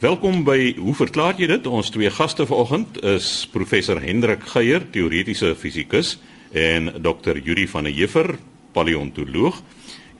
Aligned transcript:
Welkom 0.00 0.46
by 0.46 0.78
Hoe 0.80 0.94
verklaar 0.96 1.36
jy 1.36 1.44
dit? 1.50 1.66
Ons 1.68 1.90
twee 1.92 2.08
gaste 2.08 2.46
vanoggend 2.48 2.94
is 3.04 3.26
professor 3.52 3.98
Hendrik 4.00 4.46
Geier, 4.48 4.86
teoretiese 4.88 5.50
fisikus, 5.52 6.14
en 6.56 6.88
Dr. 7.04 7.36
Yuri 7.36 7.66
van 7.68 7.84
der 7.84 7.92
Heever, 7.92 8.30
paleontoloog. 8.72 9.58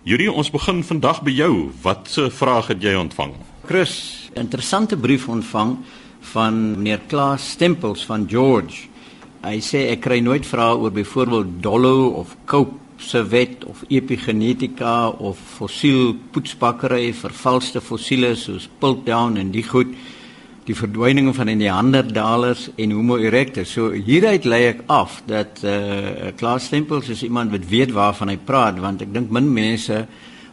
Yuri, 0.05 0.27
ons 0.29 0.53
begin 0.53 0.83
vandag 0.85 1.23
by 1.25 1.33
jou. 1.33 1.55
Watse 1.81 2.27
vraag 2.29 2.69
het 2.75 2.85
jy 2.85 2.93
ontvang? 3.01 3.33
Chris, 3.71 3.95
interessante 4.37 5.01
brief 5.01 5.25
ontvang 5.33 5.79
van 6.35 6.61
meneer 6.75 7.01
Klaas 7.09 7.49
Stempels 7.55 8.05
van 8.05 8.29
George. 8.29 8.85
Hy 9.41 9.63
sê 9.65 9.87
ek 9.95 10.05
kry 10.05 10.21
nooit 10.21 10.45
vrae 10.45 10.77
oor 10.77 10.93
byvoorbeeld 10.93 11.57
Dollo 11.65 12.11
of 12.21 12.37
Cope 12.45 12.77
se 13.01 13.23
wet 13.29 13.65
of 13.65 13.83
epigenetika 13.89 15.09
of 15.09 15.39
fossiel 15.57 16.15
poetsbakkery, 16.31 17.13
vervalste 17.17 17.81
fossiele 17.81 18.35
soos 18.37 18.69
Piltdown 18.79 19.39
en 19.41 19.51
die 19.55 19.65
goed, 19.65 19.95
die 20.69 20.77
verdwyning 20.77 21.33
van 21.35 21.49
die 21.51 21.57
Neandertalers 21.59 22.69
en 22.77 22.93
Homo 22.95 23.17
erectus. 23.19 23.73
So 23.73 23.91
hieruit 23.97 24.45
lei 24.45 24.63
ek 24.69 24.85
af 24.87 25.23
dat 25.27 25.65
eh 25.65 25.71
uh, 25.73 26.33
Klaas 26.37 26.69
Stempels 26.69 27.09
is 27.09 27.23
iemand 27.23 27.51
wat 27.51 27.67
weet 27.69 27.93
waarvan 27.93 28.29
hy 28.29 28.37
praat 28.37 28.79
want 28.81 29.03
ek 29.03 29.15
dink 29.15 29.31
min 29.31 29.53
mense 29.53 30.07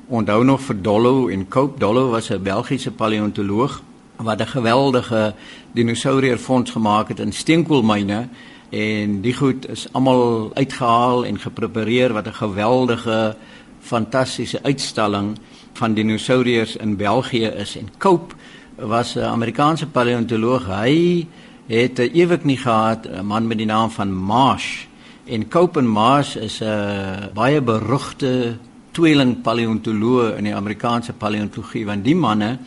onthou 0.07 0.43
nog 0.43 0.61
vir 0.61 0.81
Dollo 0.81 1.27
en 1.27 1.47
Cope. 1.47 1.79
Dollo 1.79 2.09
was 2.09 2.31
'n 2.31 2.43
Belgiese 2.43 2.91
paleontoloog 2.91 3.81
wat 4.17 4.41
'n 4.41 4.47
geweldige 4.47 5.33
dinosourierfonds 5.71 6.71
gemaak 6.71 7.07
het 7.07 7.19
in 7.19 7.33
steenkoolmyne 7.33 8.27
en 8.69 9.21
die 9.21 9.33
goed 9.33 9.69
is 9.69 9.87
almal 9.91 10.51
uitgehaal 10.53 11.25
en 11.25 11.39
geprepareer 11.39 12.13
wat 12.13 12.27
'n 12.27 12.33
geweldige 12.33 13.35
fantastiese 13.79 14.63
uitstalling 14.63 15.37
van 15.73 15.93
dinosouriërs 15.93 16.75
in 16.75 16.95
België 16.95 17.45
is. 17.45 17.77
En 17.77 17.89
Cope 17.97 18.35
was 18.75 19.15
'n 19.15 19.19
Amerikaanse 19.19 19.87
paleontoloog. 19.87 20.65
Hy 20.65 21.27
het 21.67 21.99
ewig 21.99 22.43
nie 22.43 22.57
gehad 22.57 23.07
'n 23.07 23.25
man 23.25 23.47
met 23.47 23.57
die 23.57 23.65
naam 23.65 23.89
van 23.89 24.13
Marsh. 24.13 24.85
En 25.25 25.47
Cope 25.47 25.79
en 25.79 25.87
Marsh 25.87 26.35
is 26.35 26.59
'n 26.61 27.29
baie 27.33 27.61
beruchte 27.61 28.57
tweeling 28.91 29.41
paleontoloog 29.41 30.37
in 30.37 30.43
die 30.43 30.55
Amerikaanse 30.55 31.13
paleontologie 31.13 31.85
want 31.85 32.03
die 32.03 32.15
manne 32.15 32.57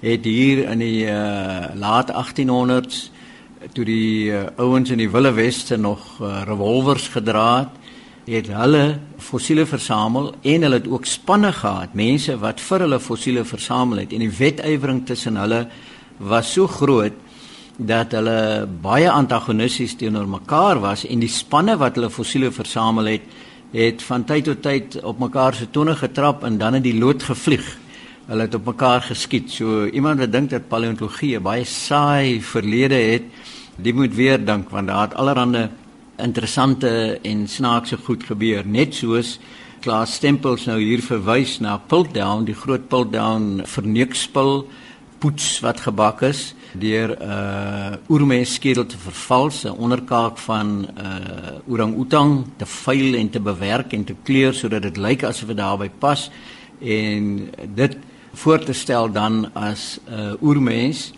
het 0.00 0.24
hier 0.24 0.68
in 0.68 0.78
die 0.78 1.04
uh, 1.06 1.64
laat 1.74 2.10
1800s 2.10 3.10
toe 3.74 3.84
die 3.86 4.30
uh, 4.30 4.46
ouens 4.62 4.90
in 4.94 5.00
die 5.00 5.10
Wille 5.10 5.32
Weste 5.34 5.76
nog 5.76 6.02
uh, 6.20 6.42
revolvers 6.46 7.08
gedra 7.10 7.48
het, 7.58 7.74
het 8.28 8.50
hulle 8.52 8.98
fossiele 9.24 9.64
versamel 9.66 10.30
en 10.42 10.66
hulle 10.66 10.78
het 10.78 10.86
ook 10.88 11.06
spanne 11.08 11.50
gehad, 11.56 11.94
mense 11.96 12.36
wat 12.38 12.60
vir 12.60 12.84
hulle 12.84 13.00
fossiele 13.00 13.44
versamel 13.48 14.04
het 14.04 14.12
en 14.12 14.22
die 14.22 14.34
wedywering 14.38 15.00
tussen 15.08 15.40
hulle 15.40 15.64
was 16.18 16.52
so 16.52 16.68
groot 16.68 17.16
dat 17.78 18.14
hulle 18.14 18.66
baie 18.82 19.10
antagonisties 19.10 19.96
teenoor 19.98 20.28
mekaar 20.28 20.82
was 20.82 21.06
en 21.08 21.22
die 21.24 21.32
spanne 21.32 21.78
wat 21.80 21.98
hulle 21.98 22.12
fossiele 22.14 22.52
versamel 22.54 23.10
het, 23.14 23.26
het 23.72 24.02
van 24.06 24.26
tyd 24.28 24.48
tot 24.52 24.62
tyd 24.62 25.00
op 25.02 25.18
mekaar 25.22 25.54
se 25.54 25.70
tone 25.70 25.96
getrap 25.96 26.44
en 26.44 26.58
dan 26.58 26.78
in 26.78 26.84
die 26.84 26.98
lood 26.98 27.22
gevlieg. 27.22 27.66
Hulle 28.28 28.44
het 28.44 28.54
op 28.54 28.66
mekaar 28.68 29.00
geskiet. 29.00 29.50
So 29.50 29.86
iemand 29.86 30.20
wat 30.20 30.32
dink 30.32 30.50
dat 30.50 30.68
paleontologie 30.68 31.36
'n 31.38 31.42
baie 31.42 31.64
saai 31.64 32.42
verlede 32.42 32.94
het, 32.94 33.22
die 33.76 33.94
moet 33.94 34.14
weer 34.14 34.44
dink 34.44 34.70
want 34.70 34.88
daar 34.88 35.08
het 35.08 35.14
allerlei 35.14 35.68
interessante 36.16 37.18
en 37.22 37.46
snaakse 37.48 37.96
goed 37.96 38.24
gebeur 38.26 38.66
net 38.66 38.94
soos 38.94 39.38
Klaas 39.80 40.16
Stempels 40.18 40.66
nou 40.66 40.80
hier 40.80 41.02
verwys 41.02 41.60
na 41.62 41.76
Piltdown 41.78 42.44
die 42.44 42.56
groot 42.58 42.88
Piltdown 42.90 43.62
verneukspil 43.64 44.66
poets 45.22 45.60
wat 45.62 45.80
gebak 45.86 46.22
is 46.26 46.54
deur 46.74 47.14
'n 47.14 47.22
uh, 47.22 48.10
oermens 48.10 48.54
skedel 48.54 48.86
te 48.86 48.98
vervals 48.98 49.64
'n 49.64 49.78
onderkaak 49.78 50.38
van 50.38 50.66
'n 50.66 50.88
uh, 50.98 51.72
orang-outang 51.72 52.44
te 52.56 52.66
vuil 52.66 53.14
en 53.14 53.30
te 53.30 53.40
bewerk 53.40 53.92
en 53.92 54.04
te 54.04 54.14
kleur 54.22 54.54
sodat 54.54 54.82
dit 54.82 54.96
lyk 54.96 55.22
asof 55.22 55.48
dit 55.48 55.56
daarby 55.56 55.88
pas 55.98 56.30
en 56.80 57.50
dit 57.74 57.96
voor 58.38 58.58
te 58.62 58.72
stel 58.72 59.10
dan 59.10 59.50
as 59.54 59.98
'n 60.06 60.12
uh, 60.12 60.42
oermens. 60.42 61.12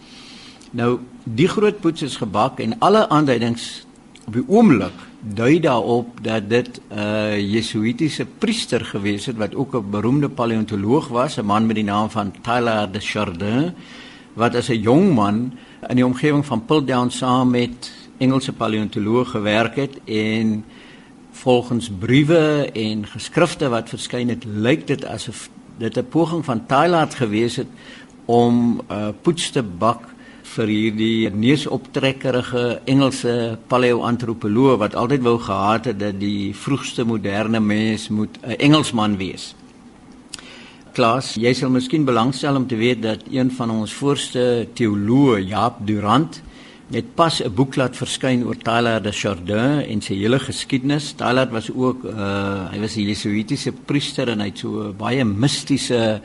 Nou 0.71 0.99
die 1.25 1.49
groot 1.49 1.81
poets 1.81 2.03
is 2.03 2.17
gebak 2.17 2.61
en 2.61 2.79
alle 2.79 3.09
aanduidings 3.09 3.87
op 4.27 4.33
die 4.33 4.45
oomblik 4.49 4.97
dui 5.21 5.61
daarop 5.61 6.09
dat 6.23 6.49
dit 6.49 6.81
'n 6.89 6.99
uh, 6.99 7.53
Jesuitiese 7.53 8.27
priester 8.39 8.85
gewees 8.85 9.27
het 9.27 9.37
wat 9.37 9.55
ook 9.55 9.75
'n 9.75 9.91
beroemde 9.91 10.29
paleontoloog 10.29 11.09
was, 11.09 11.37
'n 11.37 11.45
man 11.45 11.67
met 11.67 11.75
die 11.77 11.85
naam 11.85 12.11
van 12.11 12.33
Tyler 12.43 12.93
de 12.93 13.01
Chardin 13.01 13.75
wat 14.33 14.55
as 14.55 14.69
'n 14.69 14.81
jong 14.81 15.15
man 15.15 15.53
in 15.89 15.97
die 15.97 16.07
omgewing 16.07 16.47
van 16.47 16.65
Piltdown 16.65 17.09
saam 17.09 17.51
met 17.51 17.93
Engelse 18.19 18.53
paleontoloog 18.53 19.31
gewerk 19.31 19.77
het 19.77 20.01
en 20.05 20.65
volgens 21.31 21.91
briewe 21.99 22.71
en 22.73 23.07
geskrifte 23.07 23.69
wat 23.69 23.89
verskyn 23.89 24.29
het, 24.29 24.45
lyk 24.45 24.87
dit 24.87 25.05
asof 25.05 25.49
dit 25.81 25.99
'n 25.99 26.09
poging 26.09 26.45
van 26.45 26.67
Tyler 26.67 27.09
gewees 27.09 27.57
het 27.57 27.69
om 28.25 28.81
uh, 28.91 29.09
poets 29.23 29.51
te 29.51 29.63
bak 29.63 30.09
vir 30.51 30.67
hierdie 30.67 31.31
neusoptrekkerige 31.31 32.81
Engelse 32.85 33.59
paleoantropoloog 33.71 34.79
wat 34.83 34.95
altyd 34.95 35.23
wou 35.23 35.39
gehad 35.39 35.85
het 35.91 35.99
dat 35.99 36.19
die 36.21 36.55
vroegste 36.55 37.05
moderne 37.05 37.61
mens 37.61 38.09
moet 38.09 38.39
'n 38.43 38.59
Engelsman 38.59 39.17
wees. 39.17 39.55
Klaas, 40.93 41.35
jy 41.35 41.53
sal 41.55 41.71
miskien 41.71 42.05
belangstel 42.05 42.57
om 42.57 42.67
te 42.67 42.77
weet 42.77 43.03
dat 43.03 43.21
een 43.31 43.51
van 43.51 43.71
ons 43.71 43.93
voorste 43.93 44.67
teoloë, 44.75 45.39
Jaap 45.47 45.87
Durant, 45.87 46.43
het 46.91 47.15
pas 47.15 47.43
'n 47.43 47.55
boek 47.55 47.77
laat 47.77 47.97
verskyn 47.97 48.45
oor 48.45 48.57
Tyler 48.57 49.03
de 49.03 49.13
Chardin 49.13 49.81
en 49.87 50.01
sy 50.01 50.15
hele 50.15 50.39
geskiedenis. 50.39 51.13
Tyler 51.13 51.49
was 51.51 51.71
ook 51.71 52.05
uh 52.05 52.71
hy 52.73 52.81
was 52.81 52.97
'n 52.97 53.07
Jesuitiese 53.07 53.73
priester 53.73 54.29
en 54.29 54.41
hy 54.41 54.47
het 54.47 54.59
so 54.59 54.93
baie 54.93 55.25
mistiese 55.25 56.21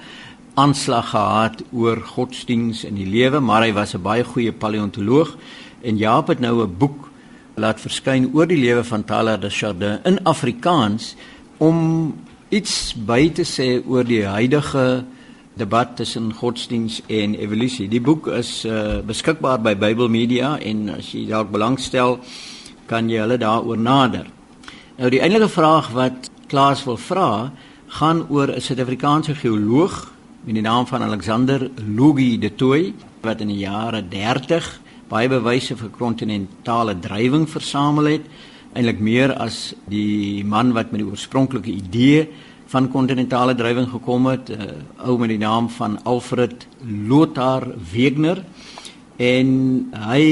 aanslag 0.55 1.09
gehad 1.09 1.63
oor 1.71 2.01
godsdiens 2.01 2.83
in 2.83 2.95
die 2.95 3.05
lewe, 3.05 3.39
maar 3.39 3.61
hy 3.61 3.73
was 3.73 3.93
'n 3.93 4.01
baie 4.01 4.23
goeie 4.23 4.51
paleontoloog 4.51 5.37
en 5.81 5.97
Jaap 5.97 6.27
het 6.27 6.39
nou 6.39 6.63
'n 6.63 6.77
boek 6.77 7.09
laat 7.55 7.79
verskyn 7.79 8.31
oor 8.33 8.47
die 8.47 8.59
lewe 8.59 8.83
van 8.83 9.03
Tyler 9.03 9.39
de 9.39 9.49
Chardin 9.49 9.99
in 10.03 10.23
Afrikaans 10.23 11.15
om 11.57 12.13
iets 12.49 12.93
by 12.93 13.29
te 13.29 13.43
sê 13.43 13.87
oor 13.87 14.03
die 14.03 14.25
huidige 14.25 15.05
debat 15.55 15.95
tussen 15.95 16.33
godsdiens 16.33 17.01
en 17.07 17.35
evolusie. 17.35 17.88
Die 17.88 18.01
boek 18.01 18.27
is 18.27 18.66
uh, 18.66 18.99
beskikbaar 19.05 19.61
by 19.63 19.75
Bybel 19.79 20.09
Media 20.11 20.55
en 20.59 20.89
as 20.97 21.13
jy 21.16 21.25
dalk 21.29 21.51
belangstel, 21.53 22.19
kan 22.89 23.09
jy 23.09 23.21
hulle 23.23 23.38
daaroor 23.41 23.79
nader. 23.79 24.27
Nou 24.99 25.09
die 25.11 25.23
enige 25.23 25.49
vraag 25.49 25.91
wat 25.95 26.29
Klaas 26.47 26.83
wil 26.85 26.97
vra, 27.01 27.51
gaan 27.88 28.25
oor 28.29 28.51
'n 28.51 28.61
Suid-Afrikaanse 28.61 29.35
geoloog 29.35 30.11
met 30.43 30.53
die 30.53 30.61
naam 30.61 30.85
van 30.88 31.01
Alexander 31.01 31.72
Logie 31.95 32.37
de 32.39 32.55
Tooi 32.55 32.93
wat 33.22 33.41
in 33.41 33.47
die 33.47 33.63
jare 33.63 34.03
30 34.07 34.81
baie 35.09 35.29
bewyse 35.29 35.75
vir 35.77 35.89
kontinentale 35.89 36.99
drywing 36.99 37.49
versamel 37.49 38.05
het 38.05 38.27
eintlik 38.73 38.99
meer 38.99 39.33
as 39.39 39.73
die 39.87 40.43
man 40.43 40.73
wat 40.75 40.91
met 40.91 41.01
die 41.01 41.07
oorspronklike 41.07 41.72
idee 41.72 42.27
van 42.75 42.89
kontinentale 42.91 43.55
drywing 43.55 43.87
gekom 43.87 44.25
het 44.27 44.49
'n 44.49 44.53
uh, 44.53 44.63
eh, 44.63 45.07
ou 45.07 45.17
met 45.19 45.29
die 45.29 45.37
naam 45.37 45.69
van 45.69 46.03
Alfred 46.03 46.67
Lothar 47.07 47.63
Wegener 47.91 48.43
en 49.15 49.47
hy 50.11 50.23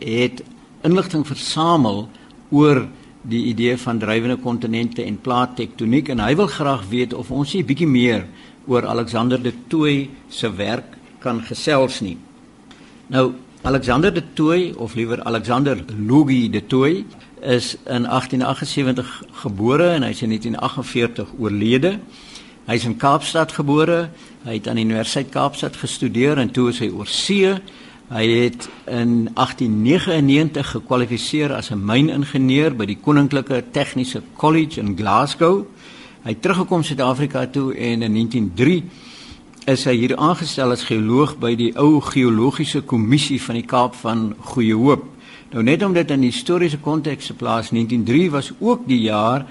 het 0.00 0.42
inligting 0.82 1.26
versamel 1.26 2.08
oor 2.50 2.88
die 3.22 3.44
idee 3.44 3.76
van 3.76 3.98
drywende 3.98 4.36
kontinente 4.36 5.04
en 5.04 5.20
plaattektoniek 5.20 6.08
en 6.08 6.20
hy 6.20 6.36
wil 6.36 6.46
graag 6.46 6.88
weet 6.88 7.14
of 7.14 7.30
ons 7.30 7.52
nie 7.52 7.64
bietjie 7.64 7.86
meer 7.88 8.24
oor 8.66 8.86
Alexander 8.86 9.42
de 9.42 9.52
Tooi 9.68 10.10
se 10.28 10.48
werk 10.54 10.96
kan 11.18 11.42
gesels 11.42 12.00
nie. 12.00 12.16
Nou 13.06 13.32
Alexander 13.62 14.14
de 14.14 14.22
Tooi 14.32 14.72
of 14.76 14.94
liewer 14.94 15.22
Alexander 15.22 15.84
Logie 16.06 16.50
de 16.50 16.66
Tooi 16.66 17.04
is 17.40 17.76
in 17.84 18.06
1878 18.06 19.22
gebore 19.42 19.88
en 19.94 20.02
hy 20.02 20.10
is 20.10 20.22
in 20.22 20.28
1948 20.28 21.34
oorlede. 21.38 21.98
Hy 22.68 22.74
is 22.74 22.84
in 22.84 22.96
Kaapstad 23.00 23.52
gebore. 23.56 24.08
Hy 24.44 24.58
het 24.58 24.68
aan 24.68 24.76
die 24.76 24.84
Universiteit 24.84 25.30
Kaapstad 25.32 25.76
gestudeer 25.76 26.38
en 26.38 26.50
toe 26.50 26.68
is 26.68 26.80
hy 26.84 26.90
oor 26.92 27.08
see. 27.08 27.54
Hy 28.08 28.24
het 28.28 28.68
in 28.88 29.28
1899 29.34 30.70
gekwalifiseer 30.76 31.52
as 31.52 31.70
'n 31.70 31.84
myningenieur 31.84 32.76
by 32.76 32.86
die 32.86 32.98
Koninklike 33.00 33.64
Tegniese 33.72 34.22
College 34.36 34.80
in 34.80 34.96
Glasgow. 34.96 35.66
Hy 36.22 36.30
het 36.30 36.42
teruggekom 36.42 36.82
Suid-Afrika 36.82 37.46
toe 37.46 37.74
en 37.74 38.02
in 38.02 38.12
1903 38.12 38.84
is 39.66 39.84
hy 39.84 39.96
hier 39.96 40.16
aangestel 40.16 40.70
as 40.72 40.86
geoloog 40.88 41.36
by 41.38 41.54
die 41.54 41.72
ou 41.76 42.00
geologiese 42.00 42.80
kommissie 42.80 43.40
van 43.42 43.54
die 43.54 43.66
Kaap 43.66 43.94
van 43.94 44.34
Goeie 44.40 44.74
Hoop. 44.74 45.04
Nou 45.48 45.62
net 45.64 45.80
om 45.80 45.94
dit 45.96 46.10
in 46.12 46.26
historiese 46.26 46.76
konteks 46.84 47.30
te 47.30 47.34
plaas, 47.34 47.70
1903 47.72 48.24
was 48.34 48.50
ook 48.60 48.82
die 48.84 49.00
jaar 49.06 49.46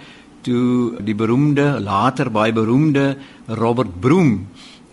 toe 0.46 1.00
die 1.02 1.16
beroemde 1.18 1.80
later 1.82 2.30
baie 2.30 2.54
beroemde 2.54 3.16
Robert 3.48 3.96
Broom 4.00 4.44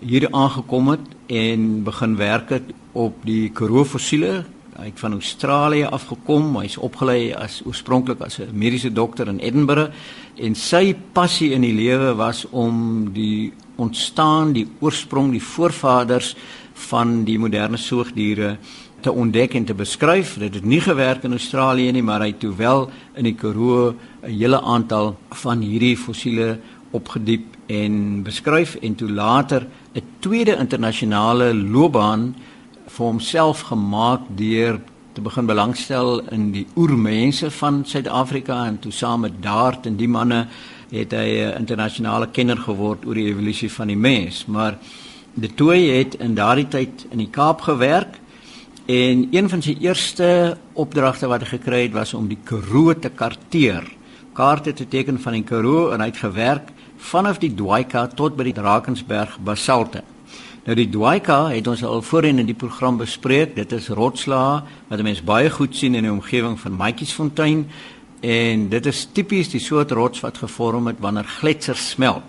hier 0.01 0.25
aangekom 0.33 0.89
het 0.95 1.11
en 1.29 1.83
begin 1.85 2.17
werk 2.17 2.55
het 2.56 2.73
op 2.97 3.19
die 3.29 3.51
Karoo 3.53 3.85
fossiele. 3.85 4.47
Hy 4.79 4.87
het 4.89 5.03
van 5.03 5.19
Australië 5.19 5.91
afgekom. 5.93 6.56
Hy's 6.62 6.79
opgelei 6.81 7.35
as 7.37 7.61
oorspronklik 7.69 8.25
as 8.25 8.41
'n 8.41 8.49
mediese 8.56 8.93
dokter 8.93 9.29
in 9.29 9.45
Edinburgh 9.45 9.93
en 10.41 10.55
sy 10.55 10.97
passie 11.12 11.53
in 11.53 11.61
die 11.61 11.75
lewe 11.75 12.15
was 12.17 12.47
om 12.51 13.12
die 13.12 13.53
ontstaan, 13.77 14.53
die 14.53 14.69
oorsprong, 14.81 15.31
die 15.33 15.43
voorvaders 15.43 16.35
van 16.73 17.25
die 17.25 17.39
moderne 17.39 17.77
soogdiere 17.77 18.56
te 19.05 19.12
ontdek 19.12 19.55
en 19.55 19.65
te 19.69 19.75
beskryf. 19.77 20.39
Dit 20.41 20.55
het 20.55 20.65
nie 20.65 20.81
gewerk 20.81 21.27
in 21.29 21.37
Australië 21.37 21.93
nie, 21.93 22.03
maar 22.03 22.23
hy 22.25 22.31
het 22.33 22.41
toe 22.41 22.55
wel 22.56 22.87
in 23.21 23.29
die 23.29 23.35
Karoo 23.37 23.93
'n 24.23 24.31
hele 24.31 24.61
aantal 24.61 25.17
van 25.31 25.61
hierdie 25.61 25.97
fossiele 25.97 26.59
opgediep 26.91 27.56
en 27.67 28.23
beskryf 28.23 28.77
en 28.81 28.95
toe 28.95 29.11
later 29.11 29.67
'n 29.95 30.03
tweede 30.21 30.56
internasionale 30.56 31.55
loopbaan 31.55 32.35
vir 32.87 33.06
homself 33.06 33.61
gemaak 33.61 34.21
deur 34.29 34.81
te 35.12 35.21
begin 35.21 35.47
belangstel 35.47 36.21
in 36.31 36.53
die 36.53 36.67
oermense 36.77 37.51
van 37.51 37.85
Suid-Afrika 37.85 38.67
en 38.67 38.79
toe 38.79 38.93
saam 38.93 39.21
met 39.21 39.43
Dart 39.43 39.87
en 39.87 39.97
die 39.97 40.09
manne 40.09 40.47
het 40.91 41.12
hy 41.12 41.29
'n 41.45 41.59
internasionale 41.59 42.27
kenner 42.31 42.56
geword 42.56 43.06
oor 43.06 43.15
die 43.15 43.29
evolusie 43.29 43.73
van 43.73 43.87
die 43.87 43.97
mens 43.97 44.47
maar 44.47 44.79
De 45.37 45.55
Tooy 45.55 45.99
het 45.99 46.15
in 46.15 46.35
daardie 46.35 46.69
tyd 46.69 47.06
in 47.11 47.19
die 47.19 47.31
Kaap 47.31 47.61
gewerk 47.61 48.21
en 48.87 49.29
een 49.33 49.49
van 49.49 49.63
sy 49.65 49.77
eerste 49.81 50.57
opdragte 50.77 51.29
wat 51.31 51.45
hy 51.47 51.55
gekry 51.57 51.83
het 51.87 51.95
was 51.97 52.13
om 52.15 52.27
die 52.29 52.41
Karoo 52.45 52.93
te 52.93 53.09
karteer. 53.09 53.87
Kaarte 54.37 54.75
te 54.77 54.85
teken 54.89 55.21
van 55.21 55.39
die 55.39 55.45
Karoo 55.47 55.93
en 55.95 56.03
hy 56.05 56.11
het 56.11 56.21
gewerk 56.21 56.73
vanaf 57.01 57.39
die 57.41 57.55
Dwaika 57.55 58.07
tot 58.13 58.37
by 58.37 58.51
die 58.51 58.57
Drakensberg 58.57 59.39
basalte. 59.45 60.03
Nou 60.65 60.77
die 60.77 60.89
Dwaika 60.89 61.47
het 61.53 61.67
ons 61.69 61.85
al 61.85 62.03
voorheen 62.05 62.41
in 62.41 62.49
die 62.49 62.57
program 62.57 62.97
bespreek. 63.01 63.55
Dit 63.57 63.73
is 63.73 63.91
rotslae 63.93 64.63
wat 64.89 65.03
mense 65.05 65.25
baie 65.25 65.51
goed 65.53 65.77
sien 65.77 65.97
in 65.97 66.05
die 66.09 66.13
omgewing 66.13 66.59
van 66.61 66.77
Matjiesfontein 66.77 67.67
en 68.25 68.69
dit 68.73 68.87
is 68.89 69.03
tipies 69.13 69.53
die 69.53 69.61
soort 69.61 69.93
rots 69.93 70.23
wat 70.25 70.41
gevorm 70.41 70.89
het 70.89 71.01
wanneer 71.05 71.29
gletsers 71.41 71.91
smelt. 71.97 72.25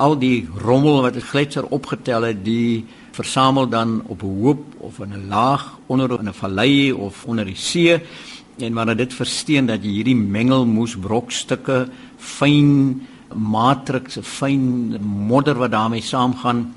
Al 0.00 0.16
die 0.18 0.48
rommel 0.62 1.02
wat 1.02 1.14
die 1.18 1.22
gletser 1.22 1.66
opgetel 1.70 2.30
het, 2.30 2.44
die 2.44 2.86
versamel 3.10 3.68
dan 3.68 4.02
op 4.06 4.22
'n 4.22 4.42
hoop 4.42 4.64
of 4.78 4.98
in 4.98 5.12
'n 5.12 5.28
laag 5.28 5.78
onder 5.86 6.18
in 6.18 6.28
'n 6.28 6.34
vallei 6.34 6.92
of 6.92 7.24
onder 7.24 7.44
die 7.44 7.56
see 7.56 8.00
en 8.58 8.74
wanneer 8.74 8.96
dit 8.96 9.14
versteen 9.14 9.66
dat 9.66 9.84
jy 9.84 10.00
hierdie 10.00 10.16
mengelmoes 10.16 10.96
brokstukke 10.96 11.88
fyn 12.16 13.00
matriks, 13.34 14.18
'n 14.18 14.22
fyn 14.22 14.98
modder 15.02 15.54
wat 15.54 15.70
daarmee 15.70 16.02
saamgaan. 16.02 16.74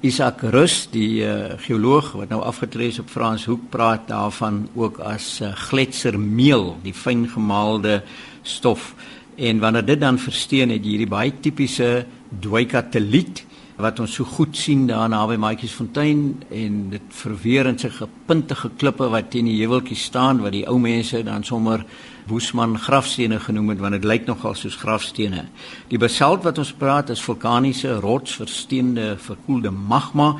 Isak 0.00 0.40
Rus, 0.42 0.88
die 0.90 1.20
uh, 1.20 1.58
geoloog 1.60 2.12
wat 2.12 2.28
nou 2.28 2.40
afgetree 2.42 2.88
is 2.88 2.98
op 2.98 3.10
Frans 3.10 3.44
Hoek 3.44 3.68
praat 3.68 4.08
daarvan 4.08 4.68
ook 4.74 4.98
as 4.98 5.40
uh, 5.42 5.52
gletsermeel, 5.52 6.78
die 6.82 6.94
fyn 6.94 7.28
gemaalde 7.28 8.02
stof. 8.42 8.94
En 9.36 9.58
wanneer 9.58 9.84
dit 9.84 10.00
dan 10.00 10.18
versteen 10.18 10.70
het 10.70 10.84
jy 10.84 10.90
hierdie 10.90 11.10
baie 11.10 11.32
tipiese 11.40 12.06
dweikateliet 12.40 13.44
wat 13.80 14.00
ons 14.00 14.14
so 14.14 14.24
goed 14.24 14.56
sien 14.56 14.86
daar 14.88 15.08
naby 15.08 15.36
Maatjiesfontein 15.40 16.20
en 16.50 16.78
dit 16.92 17.12
verweer 17.22 17.68
in 17.70 17.78
sy 17.80 17.90
gepuntige 17.94 18.70
klippe 18.80 19.08
wat 19.12 19.30
teen 19.32 19.48
die 19.48 19.58
heuweltjies 19.62 20.04
staan 20.10 20.42
wat 20.44 20.54
die 20.56 20.66
ou 20.68 20.78
mense 20.78 21.22
dan 21.26 21.44
sommer 21.44 21.84
Boesman 22.30 22.76
grafstene 22.78 23.40
genoem 23.42 23.72
het 23.72 23.80
want 23.82 23.98
dit 23.98 24.06
lyk 24.06 24.28
nogal 24.28 24.54
soos 24.54 24.78
grafstene. 24.78 25.48
Die 25.90 25.98
basalt 25.98 26.44
wat 26.46 26.60
ons 26.62 26.70
praat 26.78 27.10
is 27.10 27.22
vulkaniese 27.26 27.96
rotsversteende 28.04 29.16
verkoelde 29.18 29.72
magma 29.74 30.36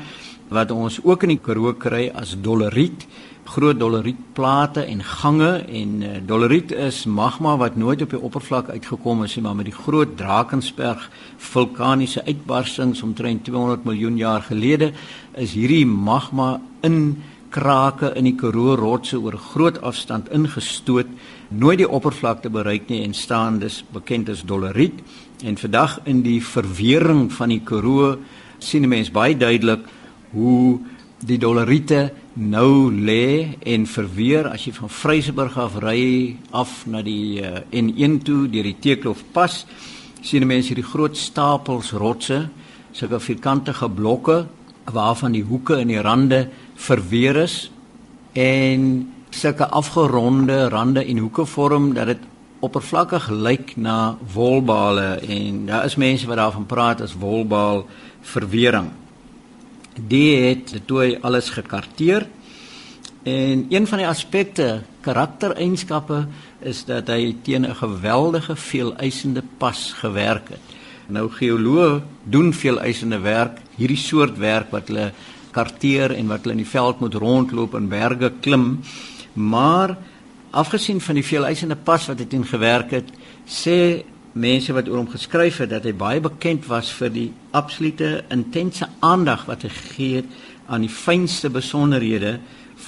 wat 0.51 0.71
ons 0.71 0.99
ook 1.03 1.23
in 1.27 1.35
die 1.35 1.43
Karoo 1.43 1.73
kry 1.79 2.09
as 2.15 2.33
doleriet 2.43 3.05
groot 3.51 3.79
dolerietplate 3.79 4.83
en 4.85 5.01
gange 5.03 5.49
en 5.65 5.93
uh, 6.05 6.11
doleriet 6.27 6.71
is 6.71 7.03
magma 7.05 7.55
wat 7.57 7.75
nooit 7.75 8.03
op 8.05 8.13
die 8.13 8.21
oppervlak 8.21 8.69
uitgekom 8.69 9.23
het 9.25 9.35
nie 9.35 9.43
maar 9.43 9.57
met 9.57 9.67
die 9.71 9.75
groot 9.75 10.13
Drakensberg 10.19 11.07
vulkaniese 11.51 12.23
uitbarstings 12.27 13.01
omtrent 13.03 13.43
200 13.49 13.83
miljoen 13.89 14.19
jaar 14.19 14.45
gelede 14.47 14.91
is 15.35 15.55
hierdie 15.57 15.85
magma 15.85 16.59
in 16.87 17.17
krake 17.51 18.13
in 18.15 18.27
die 18.29 18.35
Karoo 18.39 18.75
rotse 18.79 19.19
oor 19.19 19.35
groot 19.51 19.81
afstand 19.85 20.29
ingestoot 20.33 21.09
nooit 21.49 21.81
die 21.81 21.89
oppervlakte 21.89 22.51
bereik 22.53 22.89
nie 22.89 23.01
en 23.03 23.13
staan 23.17 23.59
dus 23.59 23.81
bekend 23.93 24.31
as 24.31 24.45
doleriet 24.47 25.01
en 25.43 25.57
vandag 25.59 25.99
in 26.09 26.23
die 26.25 26.39
verwering 26.43 27.27
van 27.33 27.51
die 27.51 27.61
Karoo 27.65 28.15
sien 28.59 28.87
mense 28.89 29.11
baie 29.11 29.35
duidelik 29.37 29.83
hoe 30.31 30.79
die 31.27 31.37
doleriete 31.37 32.11
nou 32.33 32.89
lê 32.89 33.57
en 33.67 33.85
verweer 33.85 34.47
as 34.49 34.65
jy 34.65 34.73
van 34.77 34.89
Vryseburg 34.89 35.57
af 35.59 35.75
ry 35.83 36.37
af 36.55 36.85
na 36.87 37.03
die 37.05 37.41
uh, 37.43 37.59
N1 37.69 38.21
toe 38.25 38.47
deur 38.49 38.69
die 38.69 38.79
Teekloof 38.81 39.25
pas 39.35 39.65
sien 40.23 40.47
mense 40.47 40.71
hierdie 40.71 40.87
groot 40.87 41.19
stapels 41.19 41.91
rotse 41.99 42.45
sulke 42.95 43.19
vierkantige 43.19 43.89
blokke 43.91 44.45
waarvan 44.91 45.35
die 45.35 45.45
hoeke 45.45 45.77
en 45.77 45.91
die 45.91 46.01
rande 46.01 46.45
verweer 46.81 47.35
is 47.43 47.55
en 48.33 49.13
sulke 49.29 49.67
afgeronde 49.67 50.69
rande 50.69 51.05
en 51.05 51.17
hoeke 51.17 51.45
vorm 51.45 51.93
dat 51.93 52.11
dit 52.11 52.25
oppervlakkig 52.61 53.29
lyk 53.29 53.75
na 53.75 54.17
wolbale 54.33 55.19
en 55.25 55.65
daar 55.65 55.85
is 55.85 55.95
mense 55.95 56.27
wat 56.29 56.41
daarvan 56.41 56.65
praat 56.65 57.01
as 57.01 57.17
wolbaal 57.17 57.85
verwering 58.33 58.91
die 59.95 60.35
het 60.41 60.75
toe 60.85 61.17
alles 61.21 61.49
gekarteer 61.49 62.27
en 63.23 63.65
een 63.69 63.87
van 63.87 64.01
die 64.01 64.07
aspekte 64.07 64.81
karaktereienskappe 65.05 66.25
is 66.65 66.85
dat 66.85 67.09
hy 67.09 67.35
teen 67.43 67.65
'n 67.65 67.75
geweldige 67.75 68.55
veeleisende 68.55 69.43
pas 69.57 69.93
gewerk 69.93 70.49
het. 70.49 70.65
Nou 71.07 71.29
geoloë 71.29 72.01
doen 72.23 72.53
veeleisende 72.53 73.19
werk, 73.19 73.59
hierdie 73.75 73.97
soort 73.97 74.37
werk 74.37 74.71
wat 74.71 74.87
hulle 74.87 75.11
karteer 75.51 76.15
en 76.15 76.27
wat 76.31 76.45
hulle 76.45 76.57
in 76.57 76.63
die 76.63 76.71
veld 76.71 76.99
moet 76.99 77.17
rondloop 77.19 77.75
en 77.75 77.89
berge 77.91 78.31
klim. 78.41 78.79
Maar 79.33 79.97
afgesien 80.51 81.01
van 81.01 81.15
die 81.15 81.25
veeleisende 81.25 81.75
pas 81.75 82.07
wat 82.11 82.19
hy 82.19 82.27
teen 82.27 82.47
gewerk 82.47 82.91
het, 82.91 83.11
sê 83.47 84.03
mense 84.33 84.73
wat 84.73 84.87
oor 84.87 85.01
hom 85.01 85.11
geskryf 85.11 85.59
het 85.63 85.71
dat 85.73 85.85
hy 85.87 85.93
baie 85.97 86.21
bekend 86.23 86.67
was 86.71 86.91
vir 86.95 87.11
die 87.11 87.27
absolute 87.51 88.21
intense 88.31 88.87
aandag 89.03 89.45
wat 89.49 89.65
hy 89.67 89.71
gegee 89.75 90.21
het 90.21 90.39
aan 90.71 90.85
die 90.85 90.91
fynste 90.91 91.51
besonderhede 91.51 92.37